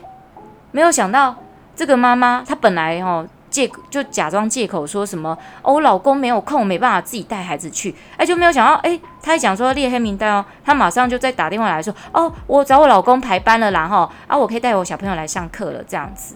[0.72, 1.36] 没有想到
[1.74, 3.26] 这个妈妈，她本来哦。
[3.56, 5.30] 借就假装借口说什么
[5.62, 16.34] 哦，我老公没有空，没办法自己带孩子去，哎，就没有想到，哎，他一讲说列黑名单哦，他马上就再打电话来说，哦，我找我老公排班了然后，啊，我可以带我小朋友来上课了，这样子，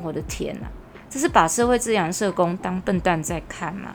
[0.00, 0.68] 我的天哪，
[1.10, 3.88] 这是把社会资源社工当笨蛋在看吗？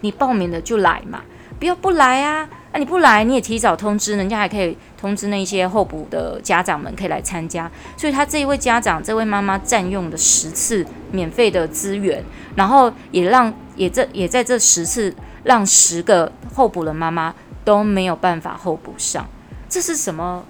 [0.00, 1.20] 你报名了就来嘛，
[1.58, 2.48] 不要不来啊。
[2.74, 7.70] 那、啊、你不来，你也提早通知，人家还可以通知那些候补的家长们可以来参加。
[7.96, 12.20] 所以他这一位家长，这位妈妈占用了十次免费的资源，
[12.56, 17.32] 然后也让也这也在这十次让十个候补的妈妈
[17.64, 19.24] 都没有办法候补上。
[19.68, 20.44] 这是什么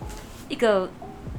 [0.49, 0.89] 一个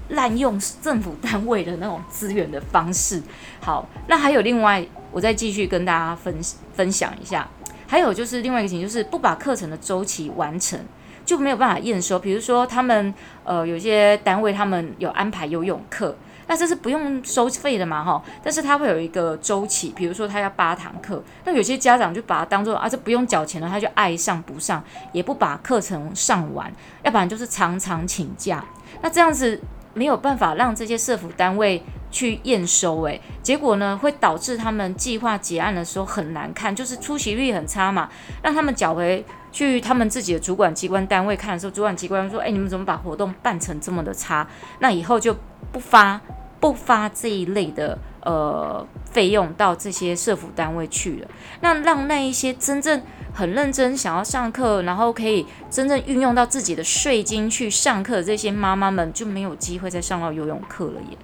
[0.09, 3.19] 滥用政府单位的那种资源的方式？
[3.59, 6.31] 好，那还有另外，我再继续跟大家分
[6.75, 7.49] 分享一下。
[7.87, 10.79] 还有就是另外一个情况，就是不把课程的周期完成，
[11.25, 12.17] 就没有办法验收。
[12.19, 16.15] 比如说他们呃有些单位他们有安排游泳课，
[16.47, 26.71] 那这是不用收费的嘛哈，但是他会有一个周期，比如说他要八堂课，那有些家长就把它当做啊这不用缴钱了，他就爱上不上，也不把课程上完，
[27.03, 28.63] 要不然就是常常请假，
[29.01, 29.61] 那这样子。
[29.95, 31.81] 没有办法让这些社府单位
[32.11, 38.09] 去验收，诶，结果呢会导致他们计划结案的时候很难看，就是出席率很差嘛。
[38.43, 44.45] 让他们缴回去他们自己的主管机关单位看的时候，主管机关说：“诶，你们怎么把活动办成这么的差？
[44.79, 45.35] 那以后就
[45.71, 46.19] 不发
[46.59, 51.27] 不发这一类的呃费用到这些社福单位去了。
[51.61, 53.01] 那让那一些真正。”
[53.35, 61.17] 很认真想要上课，然后可以真正运用到自己的税金去上课的这些妈妈们就没有机会再上到游泳课了耶。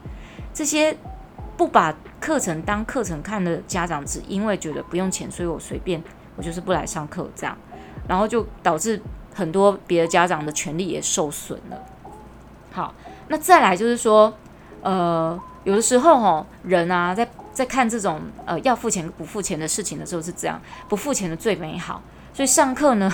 [0.53, 0.93] 这些
[1.55, 6.03] 不把课程当课程看的家长，只因为觉得不用钱，所以我随便，
[6.35, 7.57] 我就是不来上课这样，
[8.09, 9.01] 然后就导致
[9.33, 11.81] 很多别的家长的权利也受损了。
[12.73, 12.93] 好，
[13.29, 14.33] 那再来就是说，
[14.81, 17.27] 呃，有的时候哦，人啊在。
[17.53, 22.01] 在看这种呃要付钱不付钱的事情的时候是这样，不付钱的最美好。
[22.33, 23.11] 所以上课呢，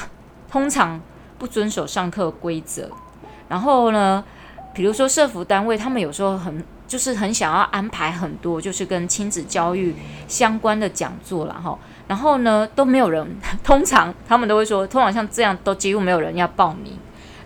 [0.47, 1.01] 通常
[1.39, 2.87] 不遵守上课规则。
[3.49, 4.23] 然后呢，
[4.75, 9.95] 比如说社福单位，他们有时候很就是很想要安排很多就是跟亲子教育
[10.27, 11.77] 相关的讲座了哈。
[12.07, 13.27] 然后呢都没有人，
[13.63, 16.93] 通常他们都会说，通常像这样都几乎没有人要报名。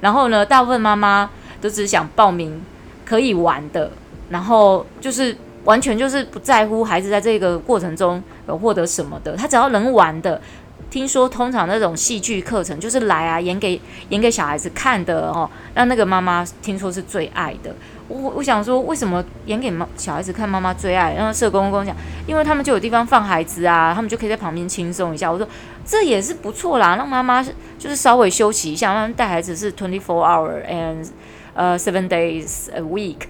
[0.01, 1.29] 然后呢，大部分妈妈
[1.61, 2.61] 都只想报名
[3.05, 3.93] 可以玩的，
[4.31, 5.37] 然后就是。
[5.63, 10.41] 完全就是不在乎孩子在这个过程中有获得什么的，他只要能玩的。
[10.89, 17.75] 听说通常那种戏剧课程就是来啊演给演给小孩子看的哦，那那个妈妈听说是最爱的。
[18.07, 21.13] 我我想说，为什么演给妈小孩子看妈妈最爱？
[21.13, 25.31] 然后社工跟我讲，因为他们就有地方放孩子啊，他们就可以在旁边轻松一下。
[25.31, 25.47] 我说
[25.85, 27.43] 这也是不错啦，让妈妈
[27.77, 28.95] 就是稍微休息一下。
[28.95, 31.07] 他们带孩子是 twenty four hour and
[31.53, 33.27] 呃 seven days a week。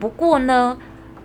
[0.00, 0.76] 不过呢。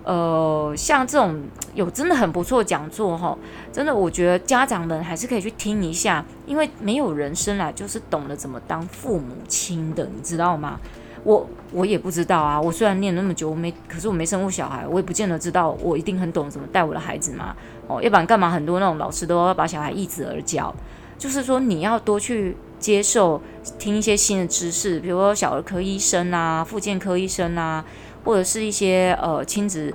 [0.07, 1.41] 呃，像这种
[1.73, 3.35] 有真的很不错讲座哈，
[3.73, 10.79] 真的我觉得家长们还是可以去听一下，因为没有人生来就是懂得怎么当父母亲的，你知道吗？
[11.23, 17.55] 我我也不知道啊，我虽然念那么久，我没，可是我没生过小孩，我也不见得知道我一定很懂怎么带我的孩子嘛。
[17.87, 20.71] 哦，要不然干嘛很多那种老师都要把小孩易子而教？
[21.17, 23.41] 就是说你要多去接受
[23.79, 27.83] 听一些新的知识，比如说小儿科医生啊，复健科医生啊。
[28.25, 29.93] 或者是一些呃亲子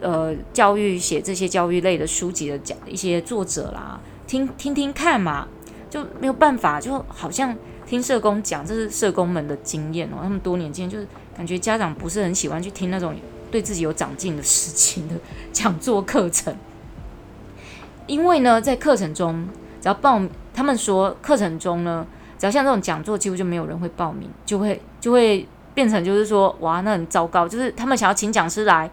[0.00, 5.46] 呃教育写这些教育类的书籍的讲一些作者啦，听听听看嘛，
[5.90, 13.14] 就没有办法，就好像听社工讲，这是社工们的经验哦，他们多年经验，就是感觉家长不是很喜欢去听那种
[13.50, 15.14] 对自己有长进的事情的
[15.52, 16.56] 讲座课程，
[18.06, 19.46] 因为呢，在课程中
[19.80, 20.22] 只要报，
[20.54, 22.06] 他们说课程中呢，
[22.38, 25.46] 只要像这种讲座，几乎就没有人会报名，就会就会。
[25.74, 27.48] 变成就是说，哇，那很糟糕。
[27.48, 28.90] 就是他们想要请讲师来，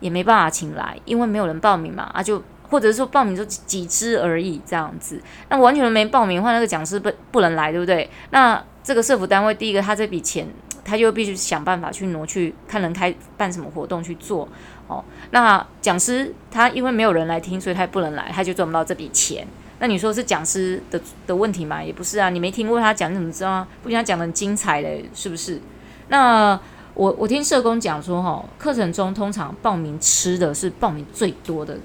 [0.00, 2.10] 也没办法请来，因为没有人报名嘛。
[2.12, 5.20] 啊就，或者是说报名就几只而已这样子。
[5.48, 8.08] 那完全没报名的话，那个讲师不不能来，对不对？
[8.30, 10.46] 那这个社福单位，第一个他这笔钱，
[10.84, 14.48] 他就必须想办法去挪去看能开办什么活动去做
[14.88, 15.04] 哦。
[15.30, 19.46] 那讲师他因为没有人来听，所以他也不能来，他就赚不到这笔钱。
[19.80, 21.82] 那你说是讲师的的问题吗？
[21.82, 23.66] 也不是啊，你没听过他讲，你怎么知道？
[23.82, 25.60] 不仅他讲得很精彩嘞，是不是？
[26.08, 26.58] 那
[26.94, 31.76] 我我听社工讲说，哈，课程中通常报名吃的是报名最多的，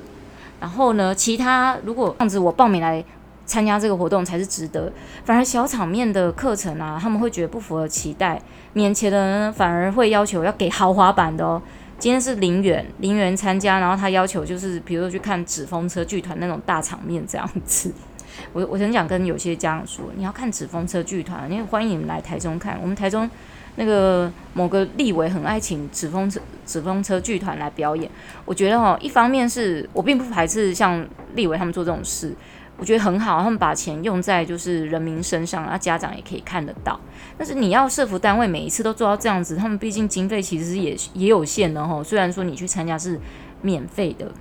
[0.59, 3.03] 然后呢，其他如果这样子我报名来
[3.45, 4.91] 参加这个活动才是值得，
[5.25, 8.39] 反而小场面的课程啊，他们会觉得不符合期待，
[8.73, 11.61] 免钱的人反而会要求要给豪华版的哦。
[11.97, 17.91] 今天是零元，零元参加，然后他要求就是，比如说去看纸风车剧团那种大场面这样子。
[18.53, 22.79] 我我很想跟有些家长说，你要看纸风车剧团，因为欢迎你们来台中看。
[22.81, 23.29] 我们台中
[23.75, 28.09] 那个某个立委很爱请纸风车纸风车剧团来表演。
[28.45, 31.05] 我觉得哈，一方面是我并不排斥像
[31.35, 32.35] 立委他们做这种事。
[32.77, 36.97] 我觉得很好，他们把钱用在就是人民身上，那家长也可以看得到。
[37.37, 42.01] 但是你要社服单位每一次都做到这样子，他们毕竟经费其实也也有限的吼。
[42.01, 43.19] 虽然说你去参加是
[43.61, 44.31] 免费的，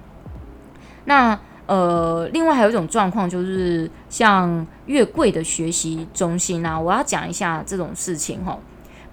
[1.07, 1.37] 那
[1.67, 8.61] 呃，另外还有一种状况就是像越贵的学习中心啊，我要讲一下这种事情吼。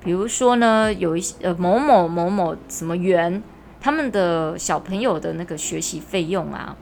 [0.05, 3.41] 比如说呢，有一些呃某某某某什么园，
[3.81, 6.77] 他们的小朋友的那个学习费用啊，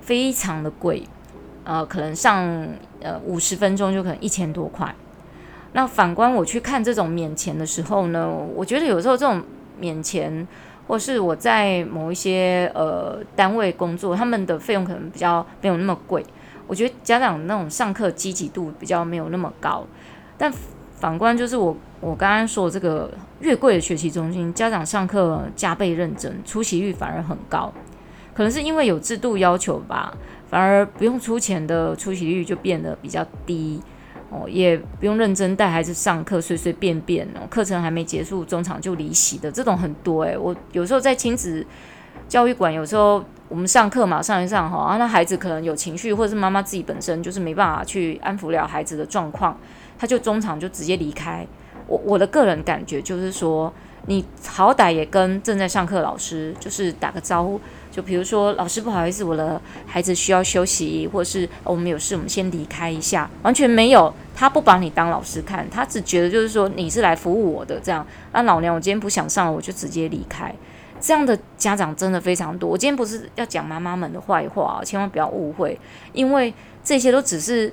[0.00, 1.02] 非常的贵。
[1.64, 2.46] 呃，可能上
[3.02, 4.94] 呃五十分钟就可能一千多块。
[5.72, 9.42] 那反观我去看这种免钱的时候呢，我觉得有时候这种
[9.78, 10.48] 免钱，
[10.86, 16.24] 或是我在某一些呃单位工作，他们的费用可能比较没有那么贵。
[16.66, 19.86] 我觉得家长那种上课积极度比较没有那么高。
[20.38, 20.50] 但
[20.94, 27.72] 反观就是我我刚刚说这个越贵的学习中心，家长上课加倍认真，出席率反而很高。
[28.34, 30.12] 可能是因为有制度要求吧。
[30.48, 33.80] 反而不用出钱的出席率就变得比较低
[34.30, 41.66] 哦，也不用认真带孩子上课，随随便便哦，课程还没结束，中场就离席的这种很多诶、我有时候在亲子
[42.28, 49.58] 教育馆，有时候我们上课嘛，上一上哈，那孩子可能有情绪，或者是妈妈自己本身就是没办法去安抚了孩子的状况，
[49.98, 51.44] 他就中场就直接离开。
[51.86, 53.72] 我我的个人感觉就是说，
[54.06, 57.60] 你好歹也跟正在上课老师就是打个招呼。
[57.90, 63.30] 就比如说，老师不好意思，我的孩子需要休息，或是我们有事，我们先离开一下。
[63.42, 68.06] 完全没有，他不把你当老师看，他只觉得就是说你是来服务我的这样。
[68.32, 70.54] 那老娘我今天不想上了，我就直接离开。
[71.00, 72.68] 这样的家长真的非常多。
[72.68, 75.78] 我今天不是要讲妈妈们的坏话，千万不要误会，
[76.12, 76.52] 因为
[76.84, 77.72] 这些都只是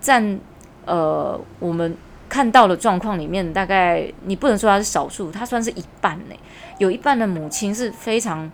[0.00, 0.38] 占
[0.84, 1.96] 呃我们
[2.28, 6.34] 看到的状况里面，大概你不能说他是少数，他算是一半呢。
[6.78, 8.50] 有一半的母亲是非常。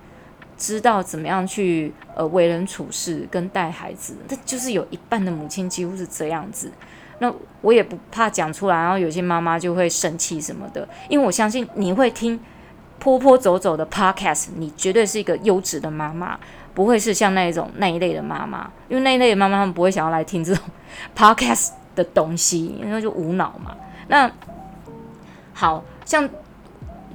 [0.56, 6.70] 知道怎么样去呃为人处事跟带孩子，那就是有一半的母亲几乎是这样子。
[7.18, 12.38] 那我也不怕讲出来，然后有些妈妈就会生气什么的，因为我相信你会听
[13.00, 16.38] 坡坡走走的 podcast，你绝对是一个优质的妈妈，
[16.72, 20.64] 不会是像那一种那一类的妈妈，因为那一类的妈妈他们不会想要来听这种
[21.18, 23.76] podcast 的东西，因为就无脑嘛。
[24.08, 24.30] 那
[25.52, 26.28] 好像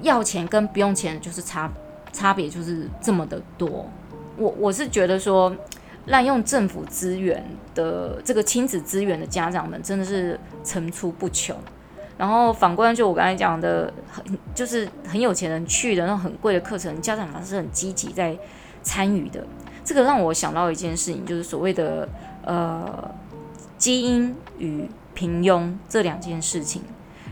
[0.02, 1.70] 要钱跟不用钱就是差。
[2.12, 3.88] 差别就是这么的多，
[4.36, 5.56] 我我是觉得说，
[6.08, 11.56] 滥用政府资源的这个亲子资源的家长们真的是层出不穷。
[12.18, 18.36] 然后反观就我刚才讲的，很就是很有钱人去的那种很贵的课程，家长反是很积极在
[18.82, 19.46] 参与的。
[19.84, 22.10] 这个让我想到一件事情，就是所谓的
[22.44, 23.14] 呃
[23.78, 26.84] 基因与平庸这两件事情。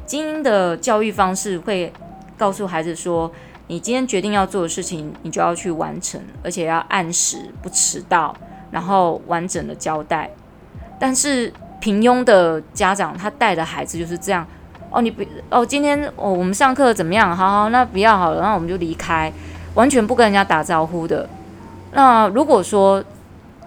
[0.05, 1.93] 精英的教育方式会
[2.35, 3.31] 告诉孩子说。
[3.69, 8.33] 你今天决定要做的事情，你就要去完成，而且要按时不迟到，
[8.71, 10.29] 然后完整的交代。
[10.97, 14.47] 但是平庸的家长，他带的孩子就是这样。
[14.89, 17.35] 哦，你不哦，今天哦，我们上课怎么样？
[17.35, 19.29] 好好，那不要好了，那我们就离开，
[19.73, 21.27] 完全不跟人家打招呼的。
[21.91, 23.03] 那如果说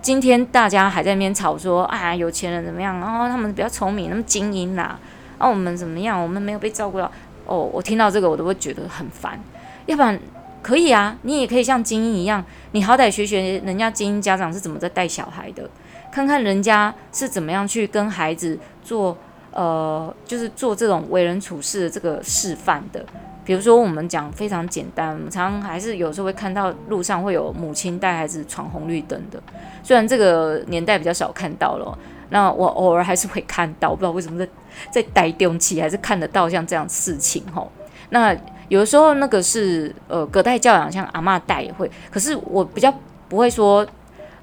[0.02, 2.98] 今天大家还在那边吵说，啊，有钱人怎么样？
[3.00, 4.98] 然后他们比较聪明，那么精英啦，
[5.38, 6.20] 啊，我们怎么样？
[6.20, 7.10] 我们没有被照顾到。
[7.46, 9.38] 哦，我听到这个，我都会觉得很烦。
[9.86, 10.18] 要不然
[10.62, 15.68] 可以啊，你也可以像精英一样，你好歹学学人家精英家长是怎么在带小孩的，
[16.12, 19.16] 看看人家是怎么样去跟孩子做，
[19.50, 23.04] 呃，就是做这种为人处事的这个示范的。
[23.50, 29.42] 比如说我们讲非常简单，常常还是有时候会看到路上会有母亲带孩子闯红绿灯的，
[29.82, 31.98] 虽然这个年代比较少看到了，
[32.28, 34.48] 那我偶尔还是会看到，不知道为什么在
[34.92, 37.68] 在带动期还是看得到像这样事情吼，
[38.10, 38.36] 那。
[38.68, 42.94] 有的时候那个是呃隔代教养，像阿嬷带也会，可是我比较
[43.28, 43.84] 不会说，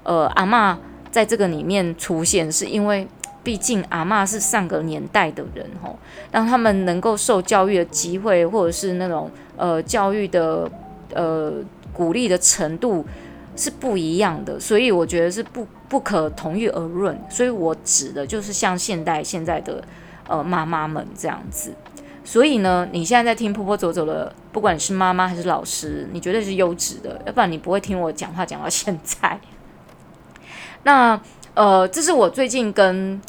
[0.02, 0.76] 呃阿嬷
[1.10, 3.08] 在这个里面出现，是因为
[3.44, 5.98] 毕竟阿嬷是上个年代的人吼，
[6.30, 10.70] 让他们能够受教育的机会，或者是那种呃教育的
[11.14, 11.54] 呃
[11.92, 13.06] 鼓励的程度，
[13.56, 17.18] 是不一样的，所以我觉得是不不可同日而论。
[17.30, 19.82] 所以我指的就是像现代现在的
[20.28, 21.72] 呃妈妈们这样子。
[22.24, 29.40] 所以呢，你现在在听波波走走的，不管你是妈妈还是老师，你绝对是优质的，要不然你不会听我讲话讲到现在。
[30.82, 31.18] 那
[31.58, 33.20] 呃，这是我最近跟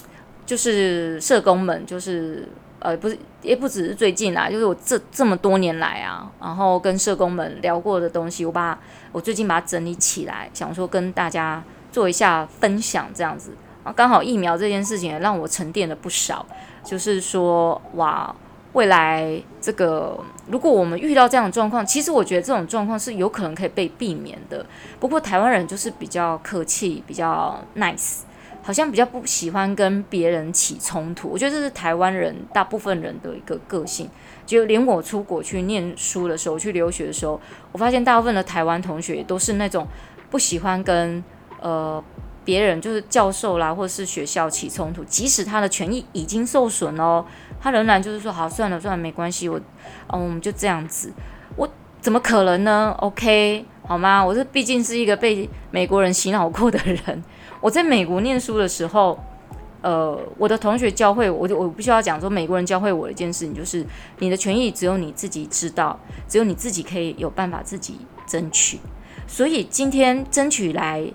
[0.46, 8.78] 就是社工们，就是呃，不是也不只是最近啦，就是我这这么多年来啊，然后跟社工们聊过的东西，我把
[9.12, 13.50] 我最近把它整理起来，想说跟大家做一下分享，这样子
[13.84, 16.46] 啊，刚好疫苗这件事情也让我沉淀了不少，
[16.84, 18.36] 就是说哇。
[18.74, 20.18] 未来这个，
[20.48, 24.66] 如果我们遇到这样的状况，其实我觉得这种状况是有可能可以被避免的。
[25.00, 28.20] 不过台湾人就是比较客气，比较 nice，
[28.62, 31.28] 好像比较不喜欢跟别人起冲突。
[31.30, 34.08] 我觉得这是台湾人大部分人的一个个性。
[34.46, 37.42] 就连我出国去念书的时候，去留学的时候，
[37.72, 39.88] 我发现大部分的台湾同学都是那种
[40.30, 41.24] 不喜欢跟
[41.60, 42.04] 呃。
[42.46, 47.24] 别人就是教授啦，或者是学校起冲突，即使他的权益已经受损哦，
[47.62, 49.60] 他仍然就是说好，算了算了，没关系，我，
[50.08, 51.12] 嗯，我们就这样子，
[51.56, 51.70] 我
[52.02, 54.24] 怎么可能呢？OK，好吗？
[54.24, 57.24] 我这毕竟是一个被美国人洗脑过的人。
[57.62, 59.20] 我在美国念书的时候，
[59.82, 63.86] 呃，我的同学教会我，我我必须要讲说，美国人教会我的一件事情就是，
[64.20, 68.80] 你的权益只有你自己知道，只有你自己可以有办法自己争取。
[69.28, 71.06] 所以今天争取来。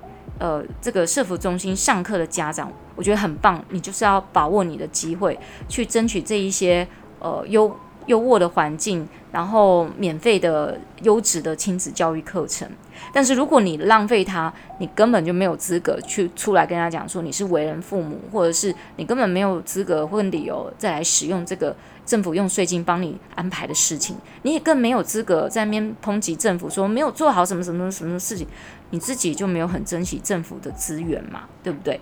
[0.41, 3.65] 呃，这个社福中心上课的家长，我觉得很棒。
[3.71, 5.39] 你就是要把握你的机会，
[5.69, 6.87] 去争取这一些
[7.19, 7.75] 呃优
[8.07, 12.69] 优渥的环境，然后免费的优质的亲子教育课程。
[13.13, 21.75] 但是如果你浪费它，你根本就没有资格去出来跟他讲说你是为人父母，或者是你根本没有资格或理由再来使用这个
[22.07, 24.17] 政府用税金帮你安排的事情。
[24.43, 28.47] 你也更没有资格在那边抨击政府说没有做好什么什么什么事情。
[28.91, 32.01] 你自己就没有很珍惜政府的资源嘛，对不对？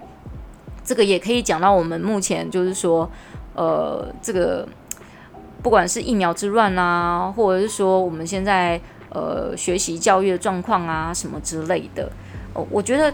[0.85, 3.09] 这个也可以讲到我们目前就是说，
[3.55, 4.67] 呃，这个
[5.63, 8.81] 不管是疫苗之乱啊，或者是说我们现在
[9.11, 12.11] 呃学习教育的状况啊什么之类的，
[12.55, 13.13] 呃，我觉得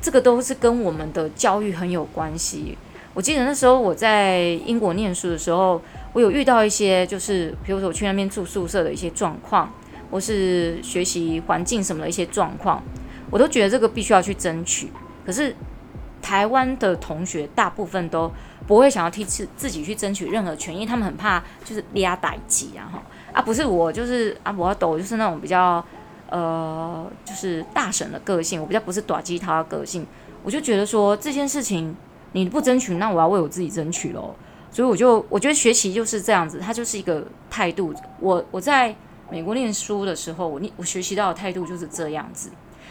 [0.00, 2.76] 这个都是跟我们的教育很有关系。
[3.14, 5.80] 我记得那时候我在英国念书的时候，
[6.12, 9.70] 我有遇到一些就是，比如说我去那边住宿舍的一些状况。
[10.08, 12.80] 或是学习环境什么的一些状况，
[13.28, 14.88] 我都觉得这个必须要去争取。
[15.26, 15.52] 可是
[16.26, 18.28] 台湾的同学大部分都
[18.66, 23.00] 不会想要替自自己去争取任何权益，他们很怕就是压代志啊哈
[23.32, 25.84] 啊，不是我就是啊，我要抖就是那种比较
[26.28, 30.04] 呃就是大神的个性，我比较不是短鸡他的个性，
[30.42, 31.94] 我就觉得说这件事情
[32.32, 34.34] 你不争取，那我要为我自己争取喽。
[34.72, 37.94] 所以我就我觉得学习就是这样子，它就是一个态度。
[38.18, 38.92] 我我在。
[39.28, 42.48] 美国念书的时候，我念我学习到的态度就是这样子，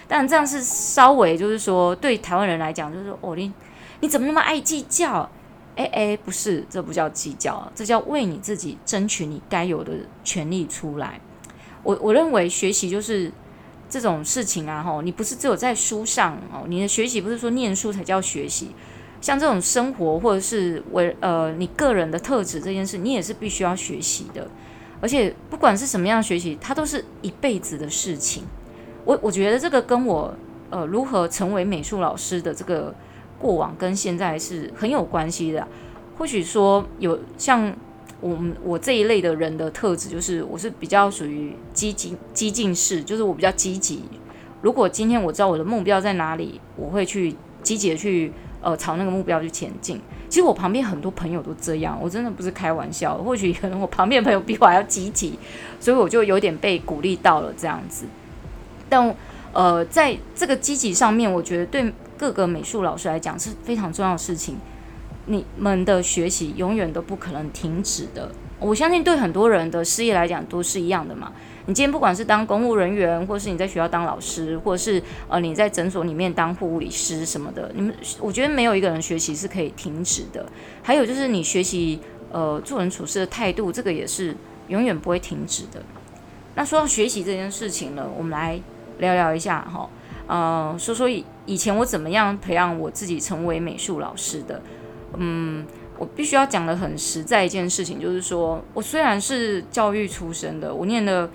[0.07, 3.51] 但这样是稍微就是说对台湾人来讲，就是说哦，你
[4.01, 5.29] 你怎么那么爱计较？
[5.75, 9.91] 哎哎，不是，这不叫计较，这叫为你自己争取你该有的
[10.23, 11.19] 权利出来。
[11.83, 13.29] 我我认为学习就是
[13.89, 18.73] 这种事情啊，吼，你不是只有在书上哦，你的学习不是说念书才叫学习，
[19.19, 24.47] 像这种生活或者是为呃你个人的特质这件事，你也是必须要学习的。
[25.01, 28.45] 而且不管是什么样学习，它都是一辈子的事情。
[29.05, 30.33] 我我觉得这个跟我
[30.69, 32.93] 呃如何成为美术老师的这个
[33.39, 35.65] 过往跟现在是很有关系的。
[36.17, 37.73] 或许说有像
[38.21, 44.03] 我们我这一类的人的特质，就是我是比较属于积极激进式，就是我比较积极。
[44.61, 48.31] 如果今天我知道我的目标在哪里，我会去积极的去
[48.61, 50.01] 呃朝那个目标去前进。
[50.27, 53.15] 其实我旁边很多朋友都这样，我真的不是开玩笑。
[53.17, 55.37] 或许可能我旁边朋友比我还要积极，
[55.79, 58.05] 所以我就有点被鼓励到了这样子。
[58.89, 59.15] 但
[59.53, 64.57] 呃，在这个积极上面，我觉得对各个美术老师来讲是非常重要的事情。
[65.27, 68.29] 你们的学习永远都不可能停止的。
[68.59, 71.31] 我相信对很多人的事业来讲都是一样的嘛。
[71.65, 80.45] 你今天不管是当公务人员，或是你在学校当老师，或是呃你在诊所里面当护理师什么的，你们我觉得没有一个人学习是可以停止的。
[80.83, 81.99] 还有就是你学习
[82.31, 84.35] 呃做人处事的态度，这个也是
[84.67, 85.81] 永远不会停止的。
[86.53, 88.61] 那说到学习这件事情呢，我们来
[88.99, 89.89] 聊聊一下哈，
[90.27, 94.61] 呃说说以以前我怎么样培养我自己成为美术老师的。
[95.17, 95.65] 嗯，
[95.97, 101.29] 我必须要讲的很实在一件事情，就是说我虽然是教育出身的，我念了。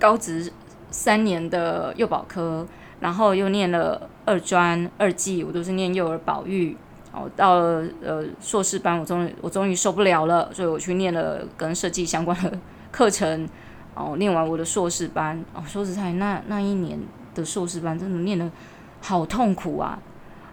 [0.00, 0.50] 高职
[0.90, 2.66] 三年的幼保科，
[3.00, 6.74] 然后又念了二专二技，我都是念幼儿保育。
[7.12, 12.58] 哦，到了呃硕士班，我终于我终于受不了了，所以我去念了跟设计相关的
[12.90, 13.46] 课程。
[13.94, 16.98] 哦，念完我的硕士班，哦，说实在，那那一年
[17.34, 18.50] 的硕士班，真的念得
[19.00, 19.98] 好痛苦啊，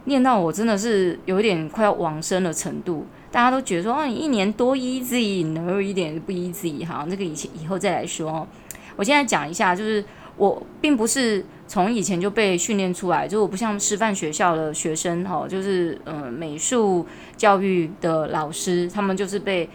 [0.06, 3.06] 念到我真的是有一点快要往生的程度。
[3.30, 6.86] 大家都觉得说，哦，你一年多 easy，哪有一点不 easy？
[6.86, 8.48] 哈，这个以前以后再来说。
[8.96, 10.04] 我现在讲一下，就是
[10.38, 19.70] 我并不是从以前就被训练出来，就我不像师范学校的学生，哈，就是呃美术教育的老师，他们就是被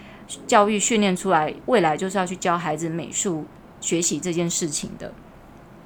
[0.47, 3.45] 教育训练出来，未来就是要去教孩子美术
[3.81, 5.13] 学习这件事情的。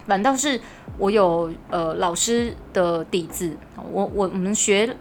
[0.07, 0.61] 反倒是
[0.99, 3.57] 我有呃老师的底子，
[3.93, 4.97] 我我我们学。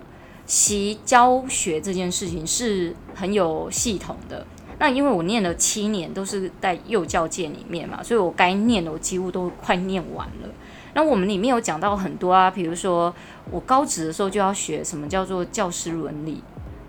[0.47, 4.45] 习教学这件事情是很有系统的。
[4.77, 10.49] 那因为我念了七年，都是在幼教界里面嘛，所以我该念的我几乎都快念完了。
[10.93, 13.11] 那我们里面有讲到很多啊，比如说
[13.49, 16.43] 我高职的时候就要学什么叫做教师伦理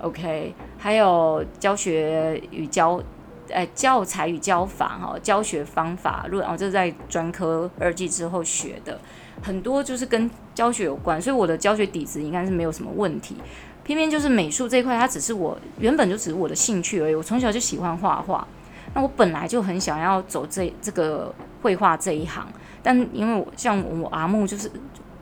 [0.06, 3.02] ，OK，还有教学与教，
[3.48, 8.98] 呃，教材与教法哈，教学方法论哦，这是在专科二技之后学的。
[9.42, 13.36] 很多就是跟教学有关，所以我的教学底子应该是没有什么问题。
[13.84, 17.14] 偏偏就是美术这一块，它只是我原本就只是我的兴趣而已。
[17.14, 18.46] 我从小就喜欢画画，
[18.94, 21.32] 那我本来就很想要走这这个
[21.62, 22.48] 绘画这一行，
[22.82, 24.70] 但因为我像我阿木就是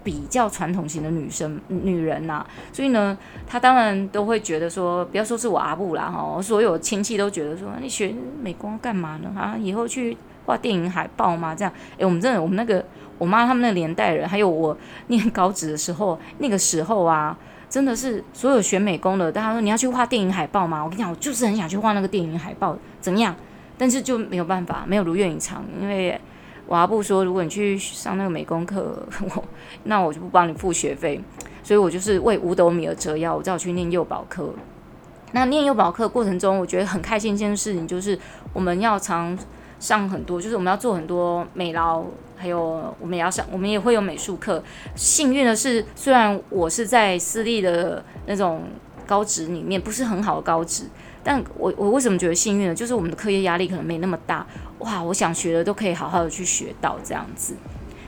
[0.05, 9.33] 比较传统型的女生女人呐、啊，所以呢，她当然都会觉得说，不要说是我阿布啦哈，所有亲戚都觉得说，你学美工干嘛呢？
[9.35, 11.55] 啊，以后去画电影海报吗？
[11.55, 12.85] 这样，诶，我们真的我们那个。
[13.17, 14.77] 我妈他们那个年代人，还有我
[15.07, 17.39] 念高职的时候，那个时候啊，
[17.71, 20.83] 真的是所有学美工的，大家说你要去画电影海报吗？
[20.83, 23.33] 我跟你讲，我就是很想去画那个电影海报，怎样？
[23.79, 26.21] 但是就没有办法，没有如愿以偿，因为
[26.67, 29.45] 我阿布说，如果你去上那个美工课， 我
[29.85, 31.21] 那我就不帮你付学费，
[31.63, 34.53] 所以我就是为五斗米而折腰，我只好去念幼保课。
[35.33, 38.19] 那念幼保课过程中，我觉得很开心一件事情，就是
[38.53, 39.37] 我们要常
[39.79, 42.05] 上很多，就是我们要做很多美劳。
[42.37, 44.63] 还有我们也要上，我们也会有美术课。
[44.97, 48.65] 幸运的是，虽然我是在私立的那种
[49.07, 50.85] 高职里面，不是很好的高职，
[51.25, 52.75] 但我我为什么觉得幸运呢？
[52.75, 54.47] 就是我们的课业压力可能没那么大。
[54.81, 57.55] 哇，我想学的都可以好好的去学到这样子。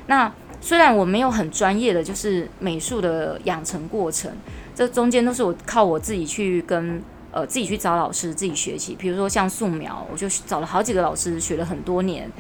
[0.07, 4.31] 那虽然我没有很专业的，就是美术的养成过程，
[4.75, 7.03] 这中间都是我靠我自己去跟
[7.33, 8.95] 呃自己去找老师自己学习。
[8.95, 12.31] 比如说像素描，我就找了好几个老师学了很多年，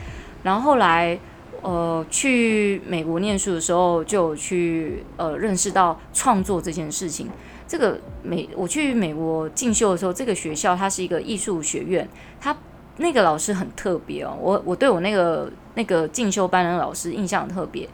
[0.43, 1.19] 然后后来。
[1.63, 7.29] 呃，去美国念书的时候，就去呃认识到创作这件事情。
[7.67, 12.09] 这个美，我去美国进修的时候，这个学校它是一个艺术学院，
[12.41, 12.57] 它
[12.99, 14.37] 那个老师很特别哦。
[14.41, 17.89] 我我对我那个那个进修班的老师印象很特别，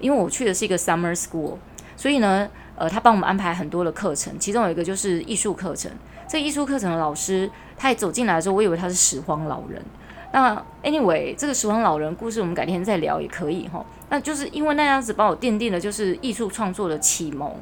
[0.00, 1.56] 因为我去的是一个 summer school，
[1.96, 5.90] 所以呢，呃，他帮我们安排很多的课程，其中有一个就是艺术课程。
[6.26, 9.82] 这艺术课程的老师，他一走进来的时候，我以为他是拾荒老人。
[10.30, 13.82] 那 anyway，这个拾荒老人故事我们改天再聊也可以哈。
[14.10, 17.54] 那就是因为那样子帮我奠定了就是艺术创作的启蒙，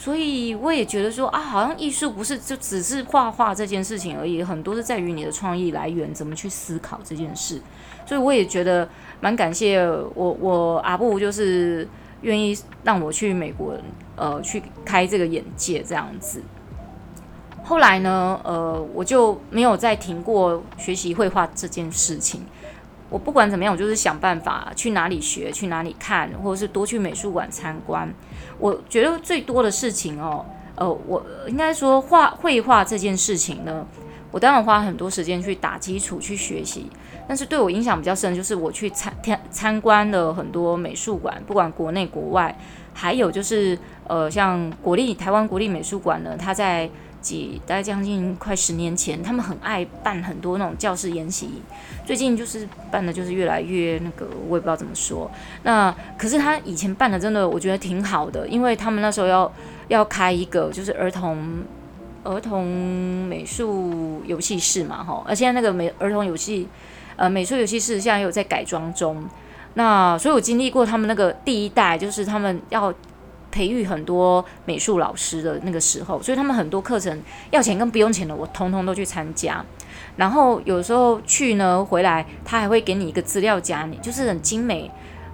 [0.00, 7.60] 所以我也觉得说啊，好像艺术不是就只是画画这件事情而已，很多是在于你的创意来源，怎么去思考这件事。
[8.06, 8.88] 所以我也觉得
[9.20, 9.78] 蛮感谢
[10.14, 11.86] 我我阿布就是
[12.22, 13.76] 愿意让我去美国
[14.16, 16.40] 呃去开这个眼界这样子。
[17.62, 22.40] 后来呢，呃，我就没有再停过学习绘画这件事情。
[23.10, 28.08] 我不管怎么样，我就是想办法去哪里学，去哪里看，或者是多去美术馆参观。
[28.58, 30.46] 我觉得最多的事情哦，
[30.76, 33.84] 呃，我应该说画绘画这件事情呢，
[34.30, 36.88] 我当然花很多时间去打基础去学习。
[37.26, 42.56] 但是对我影响比较深，就是我去参参参观了很多美术馆，不管国内国外，
[42.94, 46.88] 还有就是呃，像国立台湾国立美术馆呢，它在。
[47.20, 51.62] 几大概将近快十年前，他们很爱办很多那种教师研习。
[52.04, 55.30] 最近就是办的，就是越来越那个，我也不知道怎么说。
[55.62, 59.52] 那可是他以前办的真的，我觉得挺好的，因为他们那时候要
[59.88, 61.62] 要开一个就是儿童
[62.24, 62.66] 儿童
[63.26, 65.22] 美术游戏室嘛，哈。
[65.26, 66.66] 而现在那个美儿童游戏
[67.16, 69.24] 呃美术游戏室现在有在改装中。
[69.74, 72.92] 那所以我经历过他们那个第一代，就是他们要。
[73.50, 77.20] 培育很多美术老师的那个时候，所以他们很多课程
[77.50, 79.64] 要钱跟不用钱的，我通通都去参加。
[80.16, 84.90] 然后有时候去呢，回来他还会给你一个资料夹，你就是很精美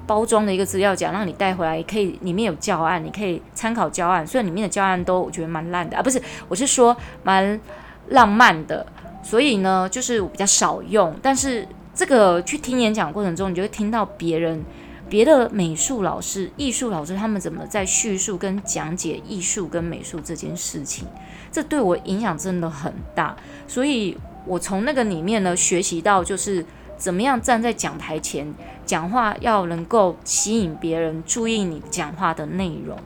[0.06, 4.26] 包装的一个资料夹，让你带回来，可以里面有教案，你可以参考教案。
[4.26, 7.60] 虽然里面的教案都我觉得蛮烂的啊，不是，我是说蛮
[8.08, 8.86] 浪漫的。
[9.22, 14.64] 所以呢，就是我比较少用，但是这个去听演讲过程中，你就会听到别人。
[15.08, 21.06] 别的美术老师、艺术老师，他们怎么在叙述跟讲解艺术跟美术这件事情？
[21.52, 23.36] 这对我影响真的很大。
[23.68, 26.64] 所以我从那个里面呢，学习到就是
[26.96, 28.52] 怎么样站在讲台前
[28.84, 32.98] 讲话，要能够吸引别人注意你讲话的内容。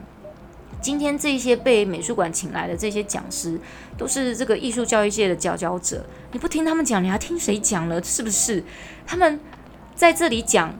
[0.81, 3.59] 今天这些被美术馆请来的这些讲师，
[3.99, 6.03] 都是这个艺术教育界的佼佼者。
[6.31, 8.01] 你不听他们讲，你还听谁讲了？
[8.01, 8.63] 是不是？
[9.05, 9.39] 他们
[9.93, 10.73] 在这里讲，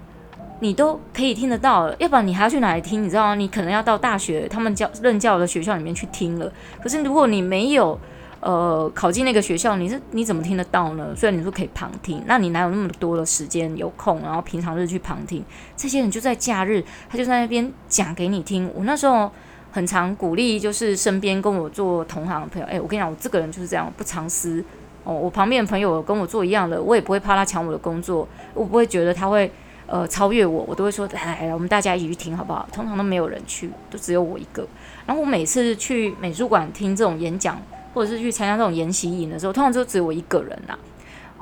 [0.62, 1.94] 你都可以听得到。
[2.00, 3.04] 要不然你还要去哪里听？
[3.04, 3.36] 你知道吗？
[3.36, 6.52] 你可能要到大学他们教任教的学校里面去听了。
[6.82, 8.00] 可是如果你没有
[8.40, 11.14] 呃考进那个学校，你是你怎么听得到呢？
[11.16, 15.44] 虽然你说可以旁听，那你哪有那么多的时间有空，然后平常日去旁听？
[15.76, 18.72] 这些人就在假日，他就在那边讲给你听。
[18.74, 19.30] 我那时候。
[19.74, 24.62] 很常鼓励，就是身边跟我做同行的朋友，哎，我跟你讲，我这个人就是这样，不藏私
[25.06, 25.14] 哦。
[25.14, 29.50] 我旁边的朋友跟我做一样的，我也不会怕他抢我的工作，我不会觉得他会
[29.92, 32.66] 呃超越我，我都会说，哎，我们大家一起去听好不好？
[32.72, 34.66] 通常都没有人去，都只有我一个。
[35.06, 37.62] 然后我每次去美术馆听这种演讲，
[37.94, 40.80] 或者是去参加这种研习营的时候，通常就只有我一个人呐。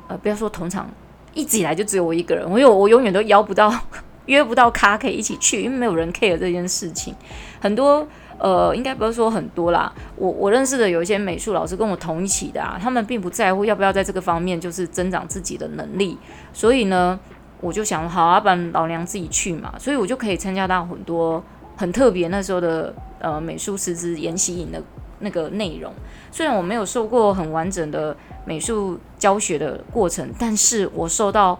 [0.08, 0.90] 呃，不要说同场，
[1.36, 3.72] 一直以来就只有我一个人，我有我永远都邀不到。
[4.26, 7.16] 约不到咖可以一起去，因为没有人 care 这件事情。
[7.60, 9.92] 很多呃，应该不是说很多啦。
[10.16, 16.16] 我我认识的有一些美术老师跟我同一起的啊，他们并不在乎要不要在这个方面就是增长自己的能力。
[16.54, 17.20] 所以呢，
[17.62, 19.74] 我就想好啊，不然老娘自己去嘛。
[19.78, 21.44] 所以我就可以参加到很多
[21.78, 24.82] 很特别那时候的呃美术师资研习营的
[25.20, 25.94] 那个内容。
[26.32, 31.60] 虽然我没有受过很完整的美术教学的过程，但是我受到。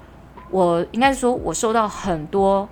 [0.52, 2.68] 我应该说，我受到很多，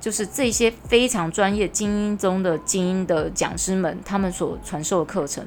[0.00, 5.46] 就是这些非常专业、精英中的精英的讲师们，他们所传授的课程。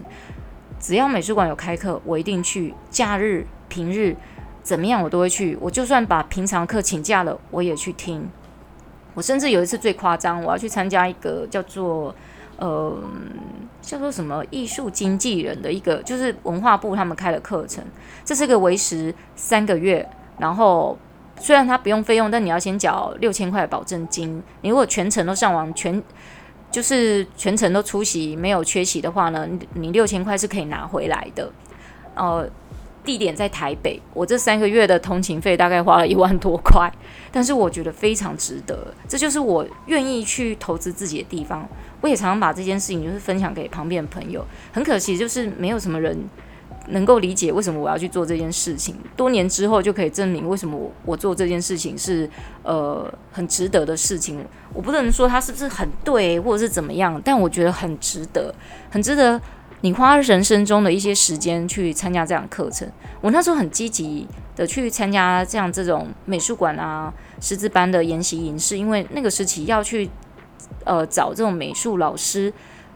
[0.80, 2.74] 只要美术馆有开课，我一定去。
[2.90, 4.16] 假日、平日
[4.64, 5.56] 怎么样，我都会去。
[5.62, 8.28] 我就算把平常课请假了，我也去听。
[9.14, 12.16] 我甚至有一次最夸张，我要去参加一个叫做
[12.58, 12.98] 呃
[13.82, 17.84] 叫做什么艺术经纪人的一个，就是文化部他们开的课程。
[18.26, 20.10] 这是个维持三个月，
[20.40, 20.98] 然后。
[21.40, 24.42] 虽然他不用费用，但你要先缴六千块保证金。
[24.62, 26.02] 你如果全程都上网，全
[26.70, 31.52] 就是全程都出席，没有缺席的话呢，你六千块是可以拿回来的。
[32.14, 32.48] 呃，
[33.04, 36.92] 地点在台北，我这三个月的通勤费大概花了一万多块，
[37.32, 38.94] 但是我觉得非常值得。
[39.08, 41.68] 这就是我愿意去投资自己的地方。
[42.02, 44.46] 我也常常把这件事情就是分享给旁边的朋友。
[44.72, 46.18] 很可惜，就是没有什么人。
[46.90, 52.30] 能够理解为什么我要去做这件事情，多年之后就可以证明为什么我我做这件事情是
[52.62, 54.46] 呃很值得的事情。
[54.74, 58.54] 我不能说它是不是很对或者是怎么样，但我觉得很值得，
[58.92, 59.42] 很值得
[59.84, 62.90] 你花人生中的一些时间去参加这样课程。
[63.20, 64.26] 我那时候很积极
[64.56, 70.10] 的去参加这样这种美术馆啊师资班的研习营，是因为那个时期要去
[70.86, 72.52] 呃找这种美术老师。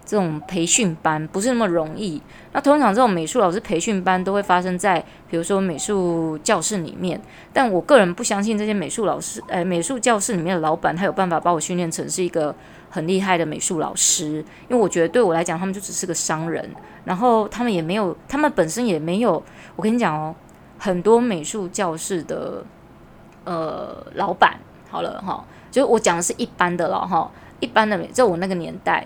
[0.09, 2.21] 这种培训班不是那么容易。
[2.53, 7.19] 那通常这种美术老师培训班都会发生在，比如说美术教室里面。
[7.51, 12.55] 但我个人不相信这些美术老师，呃，美术教室里面的老板他有办法把我训练成是一个
[12.89, 14.43] 很厉害的美术老师。
[14.67, 16.69] 因为我觉得对我来讲，他们就只是个商人，
[17.05, 19.41] 然后他们也没有，他们本身也没有。
[19.75, 20.35] 我跟你讲哦，
[20.77, 22.63] 很多美术教室的
[23.43, 24.59] 呃老板，
[24.89, 29.05] 好了哈，就我讲的是一般的了哈，一般的美，在我那个年代。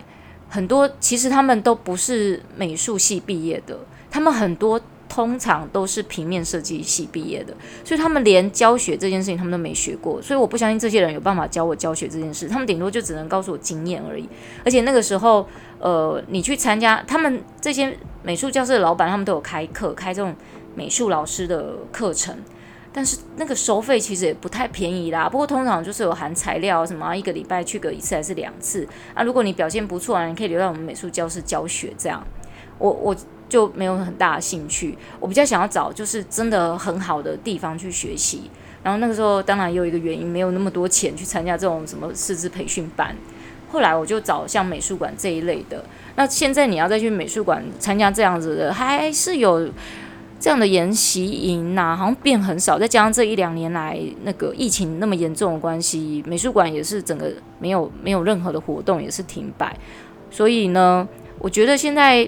[0.49, 3.77] 很多其实他们都不是美术系毕业的，
[4.09, 4.79] 他们很多
[5.13, 7.53] 通常都是平面设计系毕业的，
[7.83, 14.29] 所以他们连教学这件事情他们都没学过，所以我不相信这些人有办法教我教学这件事，他们顶多就只能告诉我经验而已。
[14.63, 15.45] 而且那个时候，
[15.79, 17.93] 呃，你去参加他们这些
[18.23, 20.33] 美术教室的老板，他们都有开课，开这种
[20.75, 22.33] 美术老师的课程。
[22.93, 29.23] 但是那个收费其实也不太便宜啦，不过通常就是有含材料什么，一个礼拜去个一次还是两次啊？
[29.23, 32.25] 如果你表现不错啊，你可以留在我们美术教室教学这样。
[32.77, 33.15] 我我
[33.51, 38.49] 就没有很大的兴趣，我比较想要找就是真的很好的地方去学习。
[38.81, 43.13] 然后那个时候当然也有一个原因，没有那么多钱去参加这种什么师资培训班。
[43.69, 45.83] 后来我就找像美术馆这一类的。
[46.15, 49.69] 那现在你要再去美术馆参加这样子的，还是有。
[50.43, 52.79] 这样的研习营呐，好像变很少。
[52.79, 59.77] 再加上这一两年来那个疫情那么严重的关系，美术馆也是整个没有没有任何的活动，也是停摆。
[60.31, 62.27] 所以呢，我觉得现在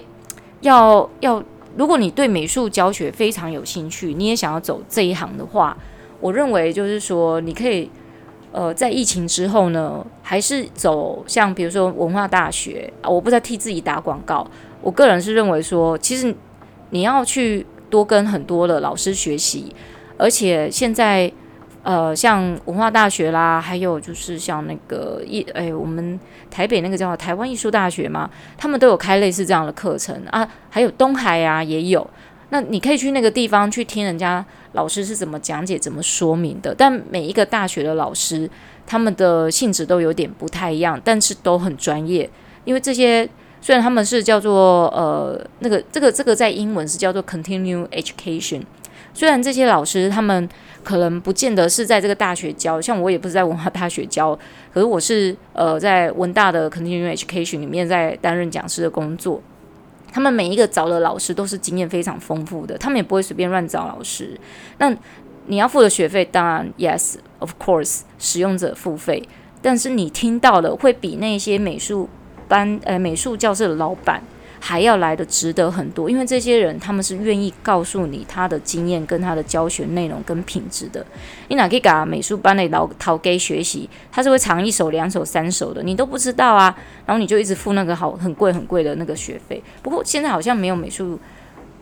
[0.64, 1.42] 要要，
[1.76, 5.76] 如果你对美术教学非常有兴趣，你也想要走这一行的话，
[6.20, 7.88] 我认为就是说，你可以
[8.50, 14.46] 呃，在疫情之后呢，还是走像比如说文化大学啊，我不在替自己打广告。
[14.82, 16.34] 我个人是认为说，其实
[16.90, 17.64] 你要去。
[17.90, 19.72] 多跟很多的老师学习，
[20.18, 21.30] 而且现在，
[21.84, 26.18] 呃，像文化大学啦，还有就是像那个艺，哎，我们
[26.50, 32.08] 台北那个叫台湾艺术大学嘛，他们都有开类似这样的课程啊，还有东海啊也有。
[32.48, 36.74] 那你可以去那个地方去听人家老师是怎么讲解、怎么说明的。
[36.74, 38.48] 但每一个大学的老师，
[38.86, 42.28] 他们的性质都有点不太一样，但是都很专业。
[42.64, 43.28] 因为这些
[43.60, 48.62] 虽然他们是叫做呃那个这个这个在英文是叫做 continue education，
[49.14, 50.46] 虽然这些老师他们
[50.82, 54.38] 可能不见得是在这个大学教，像我也不是在文化大学教，
[54.72, 59.40] 可是我是呃在文大的 Continuing education 里面在担任讲师的工作。
[60.12, 64.38] 他们每一个找的老师都是经验非常丰富的，他们也不会随便乱找老师。
[64.78, 64.94] 那
[65.46, 69.22] 你要付的学费，当然 yes of course，使用者付费，
[69.62, 72.08] 但是你听到的会比那些美术
[72.46, 74.22] 班呃美术教室的老板。
[74.66, 81.04] 还要来的值得很多，因为这些人他们是愿意告诉你他的经验跟他的教学内容跟品质的。
[81.48, 86.74] 你哪可以给美术班的老陶给学习，他是会藏一手、两手、三手的，你都不知道啊。
[87.04, 89.62] 然后你就一直付那个好很贵很贵的那个学费。
[89.82, 91.20] 不过现在好像没有美术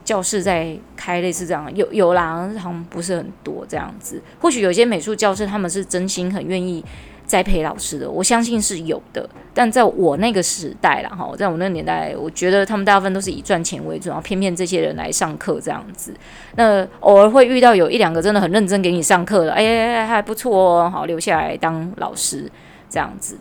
[0.05, 4.20] 教室在开类似这样，有有啦，好像不是很多这样子。
[4.41, 6.85] 或许有些美术教室他们是真心很愿意。
[7.33, 16.12] 栽培老师的，我相信是有的，但在我那个时代啦，哈，在我那个年代，我觉得他们大部分都是以赚钱为主，然后偏偏这些人来上课这样子。
[16.57, 22.53] 那偶尔会遇到有一两个真的很认真给你上课的，哎，还不错哦，好，留下来当老师
[22.91, 23.39] 这样子。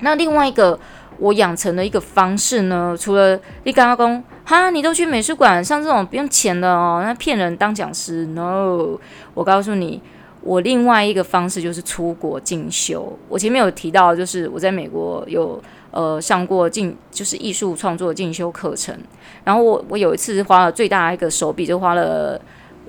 [0.00, 0.78] 那另外一个
[1.16, 8.98] 我养成的一个方式呢，除了你刚刚讲，哈，你都去美术馆上这种不用钱的哦，那骗人当讲师，no，
[9.32, 10.02] 我告诉你。
[10.40, 13.18] 我另外一个方式就是出国进修。
[13.28, 15.60] 我前面有提到，就是我在美国有
[15.90, 18.96] 呃上过进就是艺术创作进修课程。
[19.44, 22.40] 然后我我有一次花了最大一个手笔，就花了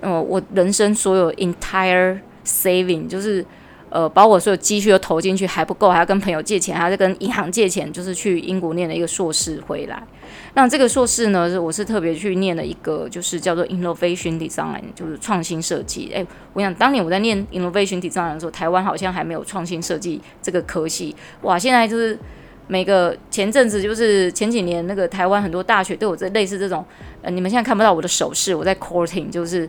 [0.02, 3.46] 呃我人生所有 entire saving，就是
[3.90, 10.02] 呃把我所有积蓄都投进去还不够，还要跟朋友借钱，还要跟银行借钱，就是去英国念了一个硕士回来。
[10.54, 16.10] 那这个硕士呢，是我是特别去念了一个，就是叫做 Innovation Design，就是创新设计。
[16.14, 21.16] 诶，我想当年我在念 Innovation Design 的时候，台湾好像还没有创新设计这个科系。
[21.42, 22.18] 哇，现在就是
[22.68, 26.86] 每个前阵子就是前几年那个台湾很多大学都有这类似这种，
[27.22, 29.68] 呃，你们现在看不到我的手势，我在 quoting，就是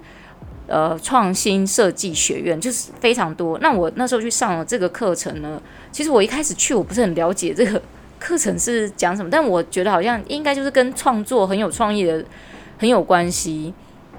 [0.70, 3.58] 呃创新设计学院，就是非常多。
[3.58, 5.60] 那我那时候去上了这个课程呢，
[5.92, 7.82] 其实我一开始去我不是很了解这个。
[8.22, 9.30] 课程是讲什么？
[9.30, 12.22] 但我觉得好像应该就是跟创作很有创意的
[12.76, 13.72] 很有关系。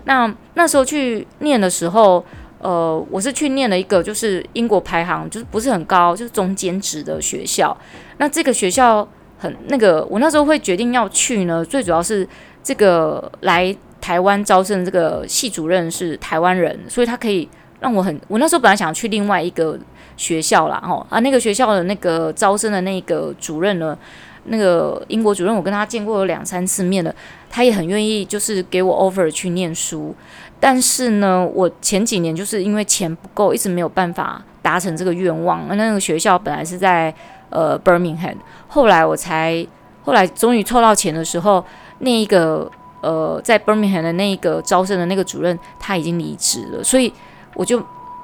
[0.05, 2.25] 那那时候去念的时候，
[2.57, 7.77] 呃，我是去念了一个就是英国排行就是不是很高，就是中间值的学校。
[8.17, 12.27] 那这个学校很那个，我那时候会决定要去呢，最主要是
[12.63, 17.47] 这个来台湾招生这个系主任是台湾人，所以他可以
[17.79, 18.19] 让我很。
[18.27, 19.79] 我那时候本来想去另外一个。
[20.17, 23.97] 学校啦，吼啊，那个学校的那个招生的那个主任呢，
[24.43, 27.15] 那个英国主任，我跟他见过两三次面了，
[27.49, 30.13] 他也很愿意，就是给我 offer 去念书。
[30.59, 35.65] 但是呢，我前几年就是因为钱不够，一直没有办法达成这个愿望。
[35.75, 37.11] 那个学校本来是在
[37.49, 38.35] 呃 Birmingham，
[38.67, 39.65] 后来我才
[40.03, 41.65] 后来终于凑到钱的时候，
[41.99, 42.69] 那一个
[43.01, 47.13] 呃在 Birmingham 的那一个招生的那个主任他已经离职了，所以
[47.55, 47.81] 我就。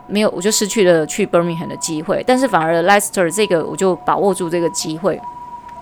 [0.09, 5.19] 没有，我就失去了去 Birmingham 的机会，但是反而 Leicester 这个我就把握住这个机会。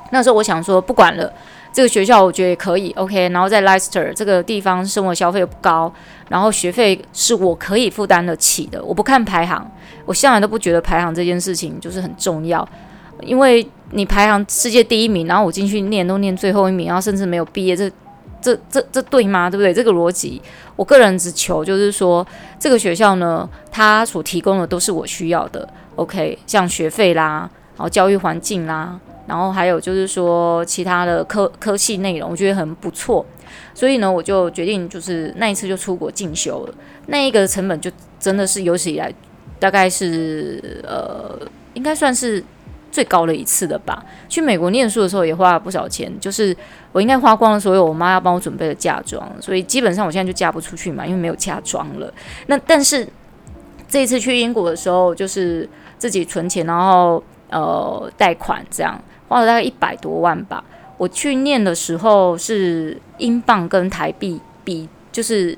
[0.09, 1.31] 那时候我想说，不管了，
[1.71, 3.29] 这个学校我觉得也可以，OK。
[3.29, 5.93] 然后在 Leicester 这个地方，生活消费不高，
[6.29, 8.83] 然后学费是我可以负担得起的。
[8.83, 9.69] 我不看排行，
[10.05, 12.67] 我向来都不觉得排行这件事情就是很重要，
[13.21, 17.91] 因为你排行世界第一名，然后我进去念都念最后一名，然后甚至没有毕业这。
[18.45, 19.49] 这这这对吗？
[19.49, 19.73] 对不对？
[19.73, 20.39] 这个逻辑，
[20.75, 22.25] 我个人只求就是说，
[22.59, 25.67] 这个学校呢，它所提供的都是我需要的。
[25.95, 33.25] OK，像学费啦，然后教育环境啦，然后还有就是说其他的科科系内容，我觉得很不错。
[33.73, 36.73] 所以呢，我就决定就是那一次就出国进修了。
[37.07, 37.89] 那一个成本就
[38.19, 39.11] 真的是有史以来
[39.59, 41.39] 大概是呃，
[41.73, 42.43] 应该算是。
[42.95, 44.01] 最高的一次的吧。
[44.29, 46.55] 去美国念书的时候也花了不少钱，就是
[46.93, 52.09] 我应该花光了所有我妈要帮我准备的嫁妆，所以基本上我现在就嫁不出去嘛，因为没有嫁妆了。
[52.47, 53.05] 那但是
[53.89, 55.67] 这一次去英国的时候，就是
[55.97, 60.63] 自己存钱，然后呃贷款这样，花了大概一百多万吧。
[60.97, 65.57] 我去念的时候是英镑跟台币比，就是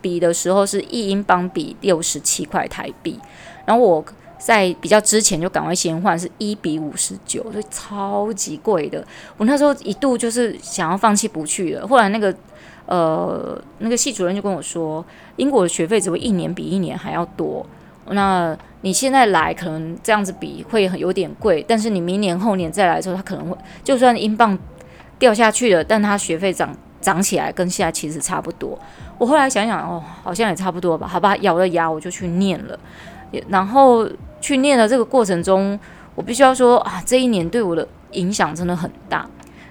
[0.00, 3.20] 比的时候是一英镑比六十七块台币，
[3.66, 4.02] 然后我。
[4.38, 9.04] 在比较之前就赶快先换，是一比五十九，所以超级贵的。
[9.36, 11.86] 我那时候一度就是想要放弃不去了。
[11.86, 12.34] 后来那个
[12.86, 15.04] 呃那个系主任就跟我说，
[15.36, 17.66] 英国的学费只会一年比一年还要多。
[18.10, 24.56] 那你现在来可能这样子比会有点贵，但是你明年后年再来的时候，他可能会就算英镑
[25.18, 28.78] 掉下去了，但他学费涨涨起来跟现在其实差不多。
[29.18, 31.06] 我后来想想，哦，好像也差不多吧。
[31.06, 32.78] 好吧，咬了牙我就去念了，
[33.48, 34.08] 然后
[34.40, 35.78] 去念的这个过程中，
[36.14, 39.28] 我必须要说啊，这一年对我的影响真的很大。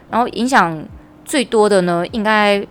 [0.09, 0.86] 然后影响
[1.26, 2.65] 最多的呢，应该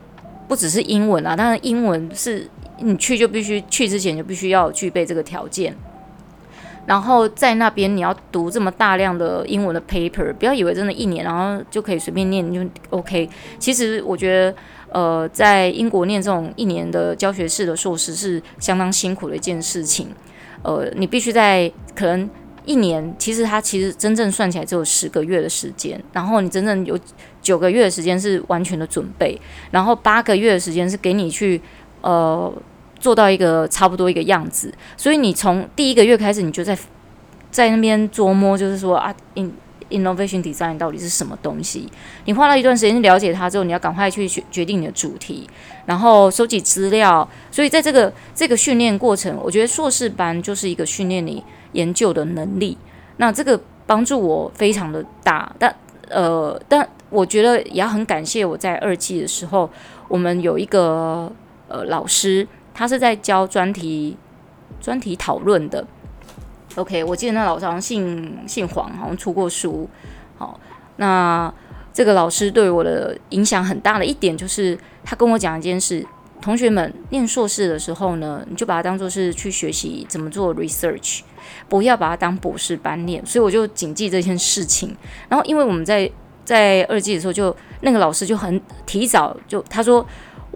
[0.48, 5.76] 不只是英文啊，当然英文是你去就必须去之前就必须要具备这个条件。
[6.86, 13.28] 然后在那边你要读这么大量的英文的 paper，不要以为真的一年然后就可以随便念就 OK。
[13.58, 14.56] 其实我觉得，
[14.90, 20.08] 呃，在英国念这种一年的教学式的硕士是相当辛苦的一件事情。
[20.66, 22.28] 呃，你必须在可能
[22.64, 26.98] 一年，其实它其实真正算起来只有十个月的时间，然后你真正有
[27.40, 29.40] 九个月的时间是完全的准备，
[29.70, 31.60] 然后八个月的时间是给你去
[32.02, 32.52] 呃。
[32.98, 36.76] 做到一个差不多一个样子，所以你从第一个月开始，你就在
[37.50, 39.52] 在那边琢磨，就是说啊你
[39.90, 41.88] innovation design 到底是什么东西？
[42.24, 45.48] 你花了一段时间去了解它之后，你要赶快去决决定你的主题，
[45.86, 47.28] 然后收集资料。
[47.50, 52.76] 所以在这个这个训练过程，我觉得硕士班就是一个训练你研究的能力。
[53.18, 55.74] 那这个帮助我非常的大，但
[56.08, 59.70] 呃，但我觉得也要很感谢我在二季的时候，
[60.08, 61.32] 我们有一个
[61.68, 62.46] 呃老师。
[62.78, 64.14] 他是在教专题
[64.82, 65.82] 专题讨论的。
[66.76, 69.88] OK，我记得那老师好像姓姓黄，好像出过书。
[70.36, 70.60] 好，
[70.96, 71.52] 那
[71.92, 76.06] 这个老师对我的影响很大的一点就是，他跟我讲一件事：
[76.42, 81.20] 同学们念硕士的时候呢，你就把它当做是去学习怎么做 research，
[81.66, 83.24] 不要把它当博士班念。
[83.24, 84.94] 所以我就谨记这件事情。
[85.30, 86.10] 然后，因为我们在
[86.44, 90.06] 在二季的时候就，就那个老师就很提早就他说。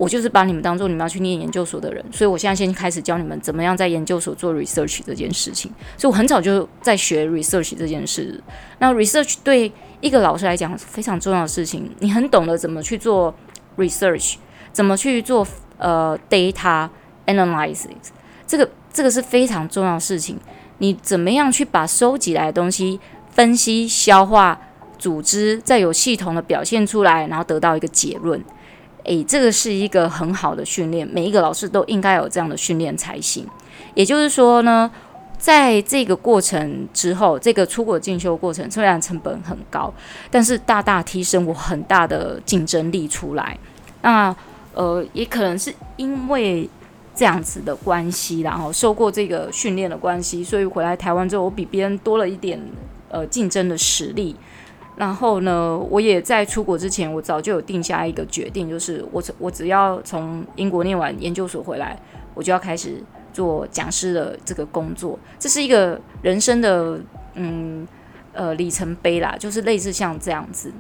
[0.01, 5.71] 我就是把你们当做你们要去念研究所的人，所以我现在先开始教你们怎么样在研究所做 research 这件事情。
[5.99, 8.43] 所以我很早就在学 research 这件事。
[8.79, 9.71] 那 research 对
[10.01, 13.35] 一个老师来讲非常重要的事情，你很懂得怎么去做
[13.77, 14.37] research，
[14.73, 15.47] 怎么去做
[15.77, 16.89] 呃 data
[17.27, 18.09] analysis，
[18.47, 20.39] 这个这个是非常重要的事情。
[20.79, 22.99] 你怎么样去把收集来的东西
[23.29, 24.59] 分析、消化、
[24.99, 28.43] 组织，再有系统的表现出来，然后得到一个结论。
[29.05, 33.47] 诶，这个是一个很好的训练，每一个老师都应该有这样的训练才行。
[33.95, 34.91] 也就是说呢，
[35.39, 39.93] 在这个过程之后，这个出国进修过程虽然成本很高，
[40.31, 43.59] 但是大大提升我很大的竞争力出来。
[44.03, 44.35] 那
[44.75, 46.69] 呃，也可能是因为
[47.15, 52.61] 这样子的关系，然后受过这个训练的关系，所以回来台湾之后，我比别人多了一点
[53.09, 54.37] 呃竞争的实力。
[55.01, 61.99] 然后呢，我也在出国之前，我早就有定下一个决定，就是我我只要从英国念完研究所回来，
[62.35, 65.19] 我就要开始做讲师的这个工作。
[65.39, 67.01] 这是一个人生的
[67.33, 67.89] 嗯
[68.35, 70.71] 呃里程碑啦，就是类似像这样子。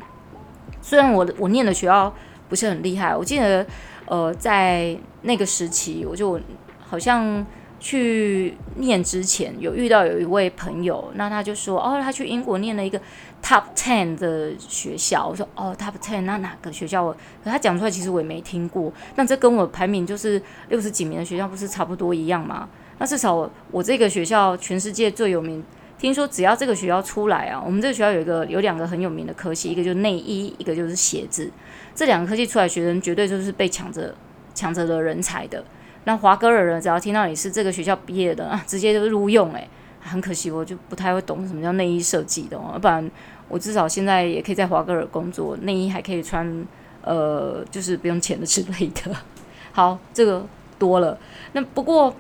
[0.83, 2.15] 虽然我我念的学校
[2.47, 3.67] 不是很厉害，我记得
[4.05, 6.39] 呃在那个时期，我就
[6.79, 7.47] 好像。
[7.83, 13.01] 去念之前有遇到有一位朋友，那他就说哦，他去英国念了一个
[13.43, 15.27] top ten 的学校。
[15.27, 17.11] 我说哦，top ten 那哪个学校？
[17.45, 18.93] 可他讲出来，其实我也没听过。
[19.17, 22.69] 那这跟我排名就是六十几名的学校不是差不多一样吗？
[22.99, 25.65] 那至少我，这个学校全世界最有名。
[25.99, 31.51] 听说只要这个学校出来啊，我们这个学校有一个有两个很有名的科系，一个就是内衣，一个就是鞋子。
[31.95, 34.15] 这两个科系出来学生绝对就是被抢着
[34.55, 35.63] 抢着的人才的。
[36.05, 39.69] 那华哥尔人只要听到你是这个学校毕业的啊，直接就录用哎，
[40.01, 43.09] 很可惜我就不太会懂什么叫内衣设计的哦，不然
[43.49, 46.67] 我至少现在也可以在华格尔工作，内衣还可以穿，
[47.03, 49.15] 呃，就是不用钱的之类的。
[49.73, 50.45] 好，这个
[50.79, 51.19] 多了。
[51.53, 52.15] 那不过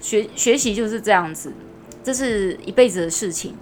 [0.00, 1.52] 学学习就是这样子，
[2.02, 3.54] 这是一辈子的事情。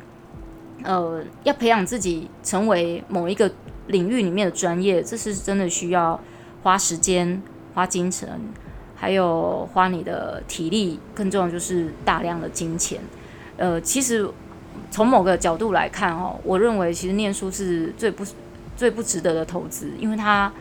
[0.83, 3.51] 呃，要培养自己成为某一个
[3.87, 6.21] 领域里面的专业，这是真的需要
[6.63, 7.43] 花时间、
[7.75, 8.29] 花精神。
[8.97, 13.01] 还有花你的体力，更重要就是大量的金钱。
[13.57, 14.29] 呃，其实
[14.91, 18.25] 从某个角度来看，哦，我认为其实念书是最不
[18.77, 20.53] 最不值得的投资，因为它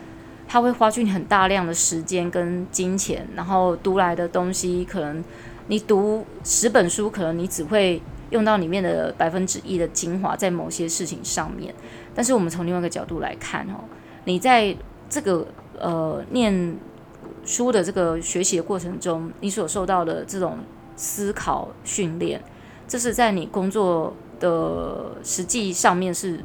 [0.46, 5.22] 它会花去你很大量的时间跟金钱，然后读来的东西，可能
[5.68, 11.74] 你读十本书，可能你只会用到里面的百分之一的精华在某些事情上面。
[12.14, 13.84] 但是我们从另外一个角度来看，哦，
[14.24, 14.76] 你在
[15.08, 15.46] 这个
[15.78, 16.76] 呃念。
[17.46, 20.60] 书的这个学习的过程中，你所受到的这种
[20.96, 22.42] 思考训练，
[22.86, 26.40] 这是在你工作的实际上面是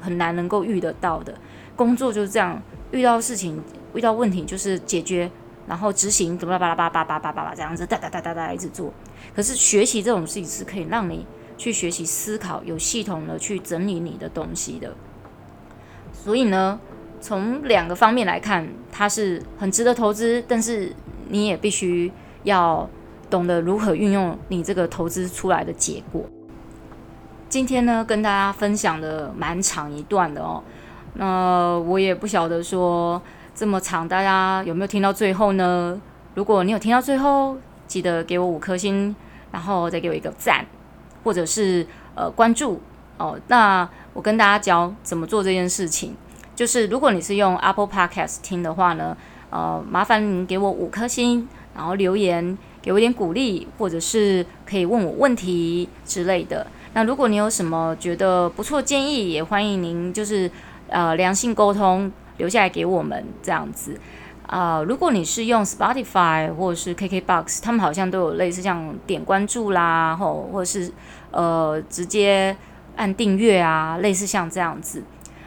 [0.00, 1.34] 很难能够遇得到的。
[1.76, 2.60] 工作就是这样，
[2.90, 3.62] 遇到事情、
[3.94, 5.30] 遇到问题就是解决，
[5.66, 8.92] 然后执行，巴拉巴拉巴拉巴拉巴拉巴拉这样子哒哒哒哒哒一直做。
[9.34, 11.26] 可是学习这种事情是可以让你
[11.56, 14.94] 去学习思考，有系统的去整理你的东西的。
[16.12, 16.80] 所以呢。
[17.20, 20.94] 从两个方面来看，它是很值得投资，但是
[21.30, 22.12] 你也必须
[22.42, 22.86] 要
[23.34, 26.22] 懂得如何运用你这个投资出来的结果。
[27.48, 30.62] 今天呢，跟大家分享的蛮长一段的哦，
[31.14, 33.20] 那我也不晓得说
[33.52, 36.00] 这么长，大家有没有听到最后呢？
[36.36, 37.56] 如果你有听到最后，
[37.88, 39.12] 记得给我五颗星，
[39.50, 40.64] 然后再给我一个赞，
[41.24, 42.80] 或者是呃关注
[43.18, 43.36] 哦。
[43.48, 46.14] 那我跟大家教怎么做这件事情。
[46.54, 49.16] 就是如果你是用 Apple Podcast 听的话呢，
[49.50, 56.66] 呃，麻烦您给我五颗星，然后留言给我一点鼓励，或者是可以问我问题之类的。
[56.92, 60.50] 那如果你有什么觉得不错建议，也欢迎您就是
[60.88, 63.98] 呃良性沟通留下来给我们这样子。
[64.46, 70.92] 啊、如果你是用 Spotify 或者是 KKBox，他们好像都有类似像点关注啦，或或者是
[71.30, 72.54] 呃直接
[72.96, 75.02] 按订阅啊，类似像这样子。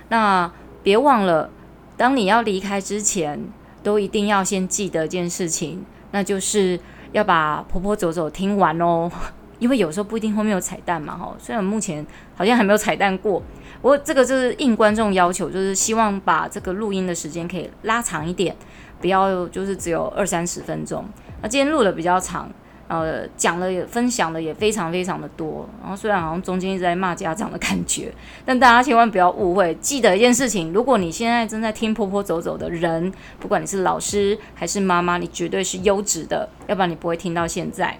[0.09, 1.51] 那别忘了，
[1.95, 3.39] 当你要离开之前，
[3.83, 6.77] 都一定要先记得一件事情，那就是
[7.11, 9.09] 要把婆婆走走听完哦。
[9.59, 11.35] 因为有时候不一定后面有彩蛋嘛，哈。
[11.39, 12.05] 虽然目前
[12.35, 13.41] 好像还没有彩蛋过，
[13.81, 18.55] 不过这个就是应观众要求，就是希望把这个录音的时间可以拉长一点，
[19.01, 21.03] 不要就是只有二三十分钟。
[21.41, 22.49] 那今天录的比较长。
[22.87, 28.13] 呃，讲了也分享的也非常非常的多，然后虽然好像中间一直在骂家长的感觉，
[28.45, 37.97] 但大家千万不要误会，记得一件事情，如果你现在正在听婆婆走走的人，不管你是老师还是妈妈，你绝对是优质的，要不然你不会听到现在。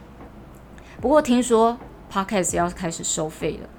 [1.02, 1.78] 不过听说
[2.10, 3.70] Podcast 要开始收费了，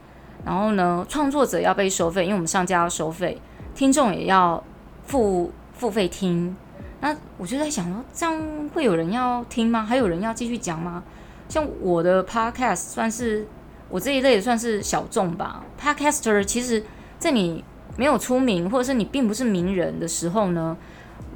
[0.44, 3.40] 然后呢，创作者要被收费，因为我们上架要收费，
[3.74, 4.62] 听众也要
[5.04, 6.54] 付付费听。
[7.00, 9.84] 那我就在想说，这样会有人要听吗？
[9.84, 11.04] 还有人要继续讲吗？
[11.48, 13.46] 像我的 podcast 算是
[13.88, 15.64] 我这一类也算是小众吧。
[15.80, 16.82] Podcaster 其实，
[17.18, 17.64] 在你
[17.96, 20.76] 没有出名或者是你并不是名人的时候呢，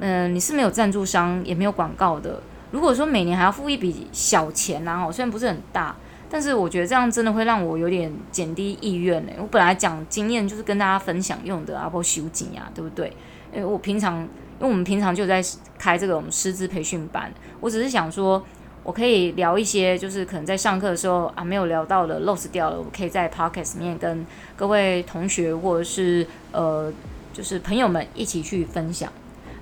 [0.01, 2.43] 嗯、你是没有赞助商也没有广告的。
[2.71, 5.95] 如果说每年还要付一笔小钱啊，虽然不是很大，
[6.29, 9.31] 但是我觉得这样真的会让我有点减低意愿呢。
[9.37, 13.15] 我本来讲经验就是跟大家分享用的，啊，不修景呀，对不对？
[13.53, 14.27] 因为我平常。
[14.63, 15.43] 因为我们平常就在
[15.77, 18.41] 开这个我们师资培训班，我只是想说，
[18.81, 26.89] 我可以聊一些，就是可能在上课的时候啊没有聊到的，lost 掉了，我可以在 podcast 里面跟各位同学或者是呃，
[27.33, 29.11] 就是朋友们一起去分享。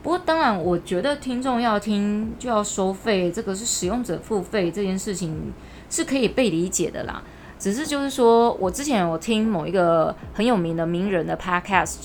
[0.04, 5.52] 不过当然，我觉得听众要听就要收费，这个是使用者付费这件事情
[5.90, 7.24] 是可以被理解的啦。
[7.58, 11.96] 只是就是说我之前我听某一个很有名的名人的 podcast。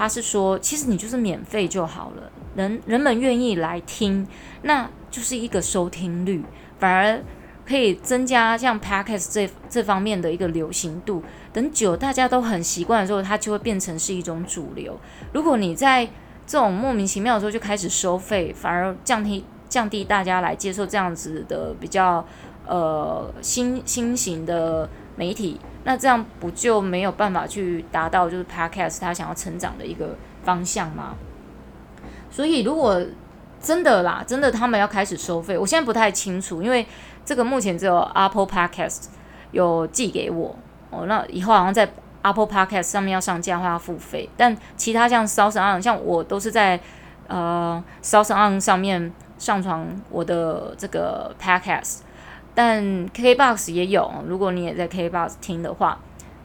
[0.00, 4.26] 他是说，其实你就是免费就好了，人人们愿意来听，
[4.62, 6.42] 那就是一个收听率，
[6.78, 7.22] 反而
[7.66, 11.22] 可以增加像 Podcast 这这方面的一个流行度。
[11.52, 14.98] 等久大家都很习惯的时候，它就会变成是一种主流。
[15.34, 16.06] 如果你在
[16.46, 22.24] 这种莫名其妙的时候就开始收费，反而降低降低大家来接受这样子的比较
[22.66, 25.60] 呃新新型的媒体。
[25.84, 31.14] 那这样不就没有办法去达到就是 Podcast 他想要成长的一个方向吗？
[32.30, 33.02] 所以如果
[33.60, 36.86] 真的啦，真的他们要开始收费，我现在不太清楚，因为
[37.24, 39.06] 这个目前只有 Apple Podcast
[39.52, 40.54] 有寄给我
[40.90, 41.06] 哦。
[41.06, 41.90] 那以后好像在
[42.22, 46.78] Apple Podcast 上面要上架的话要付费，但其他像 SoundOn 像我都是在
[47.26, 52.00] 呃 SoundOn 上面上传我的这个 Podcast。
[52.54, 55.98] 但 KBox 也有，如果你也在 KBox 听的话，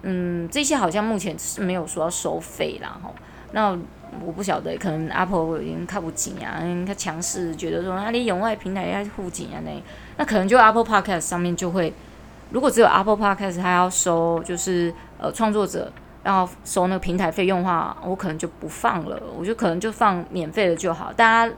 [0.03, 3.11] 嗯，这些好像目前是没有说要收费啦，哈。
[3.51, 3.77] 那
[4.25, 9.71] 我不晓得，可能 Apple 已经看不紧啊，他强势觉得说啊，你用外平台要护紧啊，那
[10.17, 11.91] 那可能就 Apple Podcast 上面就会，
[12.51, 15.91] 如果只有 Apple Podcast 它要收，就是呃创作者
[16.23, 21.53] 要收那个平台费用的话，我可能就不放了，我就可能就放免费的就好，大家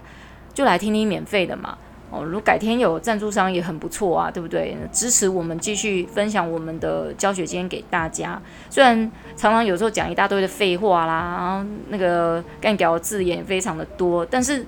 [0.54, 1.78] 就来听听免费的嘛。
[2.10, 4.78] 哦，如果改天有赞助商也很不错啊，对不对？
[4.92, 8.42] 支持我们继续分享我们的教学经验给大家。
[8.70, 14.66] 虽然常常有时候讲一大堆的废话啦，然后那个干掉字眼也非常的多，但是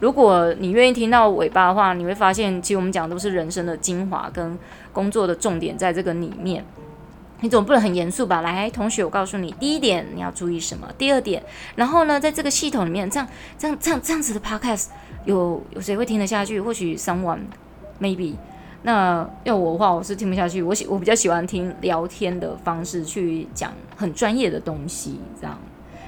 [0.00, 4.58] 如果你愿意听到尾巴的话，你会发现其实我们讲的都是人生的精华跟
[4.92, 6.64] 工作的重点在这个里面。
[7.42, 8.42] 你总不能很严肃吧？
[8.42, 10.86] 来，同学，我告诉你，第一点你要注意什么？
[10.98, 11.42] 第二点，
[11.74, 13.26] 然后呢，在这个系统里面，这样、
[13.56, 14.88] 这样、这样、这样子的 podcast，
[15.24, 16.60] 有有谁会听得下去？
[16.60, 17.40] 或许 someone
[18.00, 18.34] maybe。
[18.82, 20.62] 那要我的话，我是听不下去。
[20.62, 25.58] 我喜我比较喜欢听聊天的方式去讲很专业的东西，这样。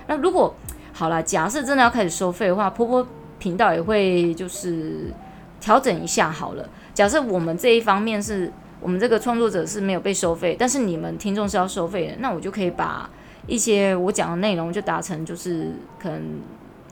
[0.07, 0.55] 那如果
[0.93, 3.07] 好了，假设真的要开始收费的话，婆婆
[3.39, 5.13] 频道也会就是
[5.61, 6.69] 调整一下好了。
[6.93, 8.53] 假设我们这一方面是。
[8.83, 13.09] 我们这个创作者是没有被收费，但是你们听众是要收费的，那我就可以把
[13.47, 15.71] 一些我讲的内容就达成，就是
[16.01, 16.41] 可能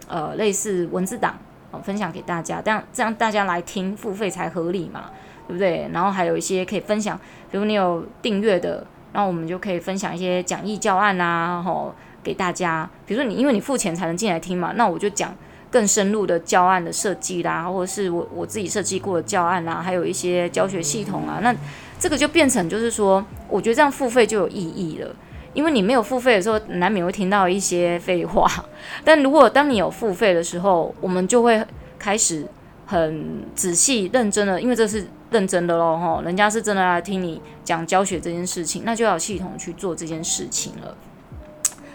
[0.06, 1.36] 呃类似文字档
[1.72, 5.10] 哦分享给大家，这样这样大家来听付费才合理嘛，
[5.48, 5.90] 对不对？
[5.92, 7.18] 然后还有一些可以分享，
[7.50, 12.88] 比如你有订阅的，然后我们就可以分享一些讲义教案啊，吼给大家。
[13.04, 15.34] 比如说你因为你付钱才能进来听嘛，那我就讲
[15.70, 21.54] 更深入的教案的设计啦，或者是我我自己设计过的教案啦，还有一些教学系统啊，那
[21.98, 25.14] 这个就变成就是说，我觉得这样付费就有意义了。
[25.52, 28.48] 因为你没有付费的时候，难免会听到一些废话。
[29.04, 31.60] 但如果当你有付费的时候，我们就会
[31.98, 32.46] 开始
[32.86, 40.96] 很仔细、认真的，因为这是认真的喽，吼，人家是真的来听你讲教学这件事情，那就要系统去做这件事情了。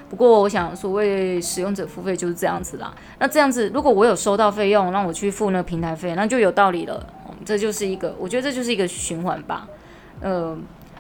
[0.10, 2.94] 不过，我想所谓使用者付费就是这样子啦。
[3.20, 7.06] 那这样子，如果我有收到费用，让我去付那个平台费，那就有道理了。
[7.44, 9.68] 这就是一个，我觉得这就是一个循环吧，
[10.22, 10.58] 呃。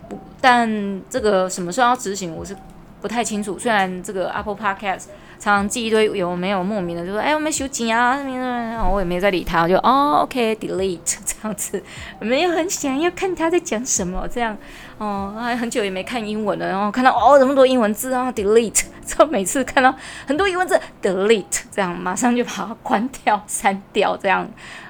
[0.07, 2.55] 不，但这个什么时候要执行，我是
[3.01, 3.57] 不太清楚。
[3.57, 5.05] 虽然这个 Apple Podcast
[5.39, 11.81] 常常记一堆有没有莫名的，就说哎，我没收钱啊什么什么，我也没在理他，我就哦，OK，delete、这样子，
[12.19, 14.55] 没有很想要看他在讲什么，这样
[14.97, 19.93] 哦，还很久也没看英文了，然后看到哦这么多英文字啊，delete， 之后每次看到
[20.25, 24.47] 很多英文字，delete，这样马上就把它关掉、删掉，这样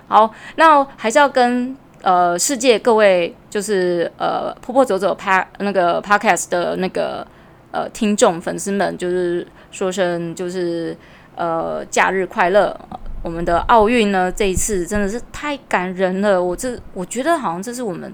[0.08, 1.76] 好，那还是要跟。
[2.02, 7.26] 呃，世界各位就是呃，坡坡走走拍那个 podcast 的那个
[7.72, 10.96] 呃听众粉丝们，就是说声就是
[11.36, 12.80] 呃假日快乐。
[13.24, 16.40] 我们的奥运呢，这一次真的是太感人了。
[16.40, 18.14] 我这我觉得好像这是我们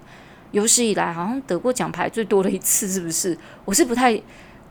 [0.52, 3.38] 有史以来好像得过奖牌最多的一次，是不是？
[3.66, 4.22] 我是不太。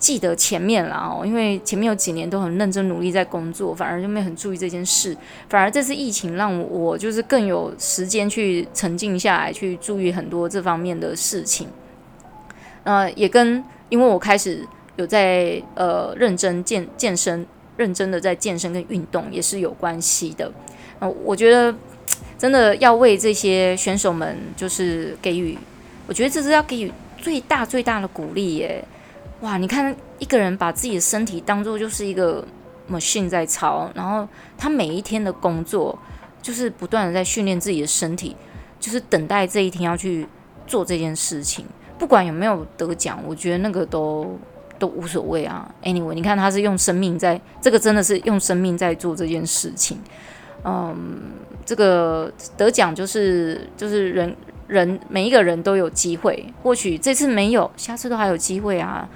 [0.01, 5.15] 记得前面了哦，因为前面有几年都很认真努力在工作，反而就没很注意这件事。
[5.51, 11.69] 反而这次疫情让我就是更有时间去沉静下来，去注意很多这方面的事情。
[12.85, 14.67] 呃，也跟因为我开始
[14.97, 20.51] 有在呃认真健健身，认真的在健身跟运动也是有关系的。
[20.99, 21.75] 呃，我觉得
[22.41, 25.59] 真的要为这些选手们就是给予，
[26.07, 28.83] 我觉得这是要给予最大最大的鼓励耶。
[29.43, 32.43] 哇，你看一个人把自己的身体当做就是一个
[32.91, 34.27] machine 在操，然后
[34.57, 35.99] 他每一天的工作
[36.41, 38.35] 就是不断的在训练自己的身体，
[38.81, 40.27] 就是等待这一天要去
[40.67, 41.67] 做这件事情。
[41.99, 44.39] 不管有没有得奖，我觉得那个都
[44.79, 45.71] 都无所谓啊。
[45.83, 49.99] Anyway，你看他是用生命在，这个真的是用生命在做这件事情。
[50.65, 50.97] 嗯，
[51.71, 54.35] 这个得奖就是就是人
[54.67, 59.09] 人每一个人都有机会，或许这次没有，下次都还有机会啊。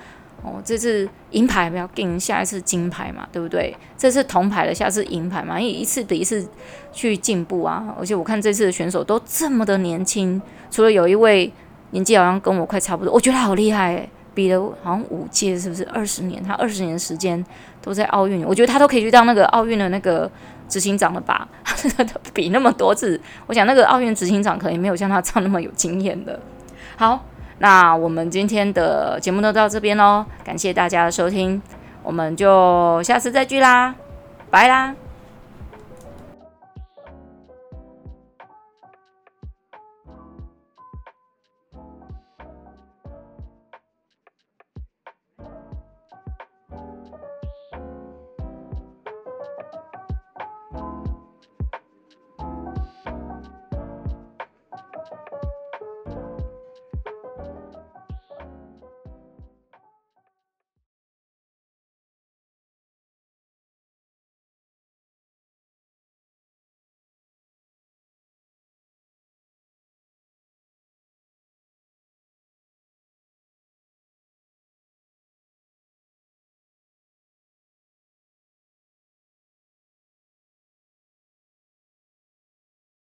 [0.44, 3.76] 哦，这次银牌不要紧，下一次金牌嘛，对不对？
[3.98, 6.46] 这次铜牌的，下次银牌嘛，因为一次比一次
[6.92, 7.92] 去进步啊。
[7.98, 10.40] 而且我看这次的选手都这么的年轻，
[10.70, 11.52] 除了有一位
[11.90, 16.40] 年纪好像跟我快差不多，我觉得好厉害诶，比了好像五届，是不是二十年？
[16.40, 17.44] 他二十年时间
[17.82, 20.30] 都在奥运，我觉得他都可以去当那个奥运的那个
[20.68, 21.48] 执行长了吧？
[22.32, 26.38] 比那么多次，我想那个奥运执行长可能没有像他这样那么有经验的。
[26.96, 27.24] 好。
[27.58, 31.62] 那我们今天的节目都到这边喽，感谢大家的收听，
[32.02, 33.94] 我们就下次再聚啦，
[34.50, 35.03] 拜啦。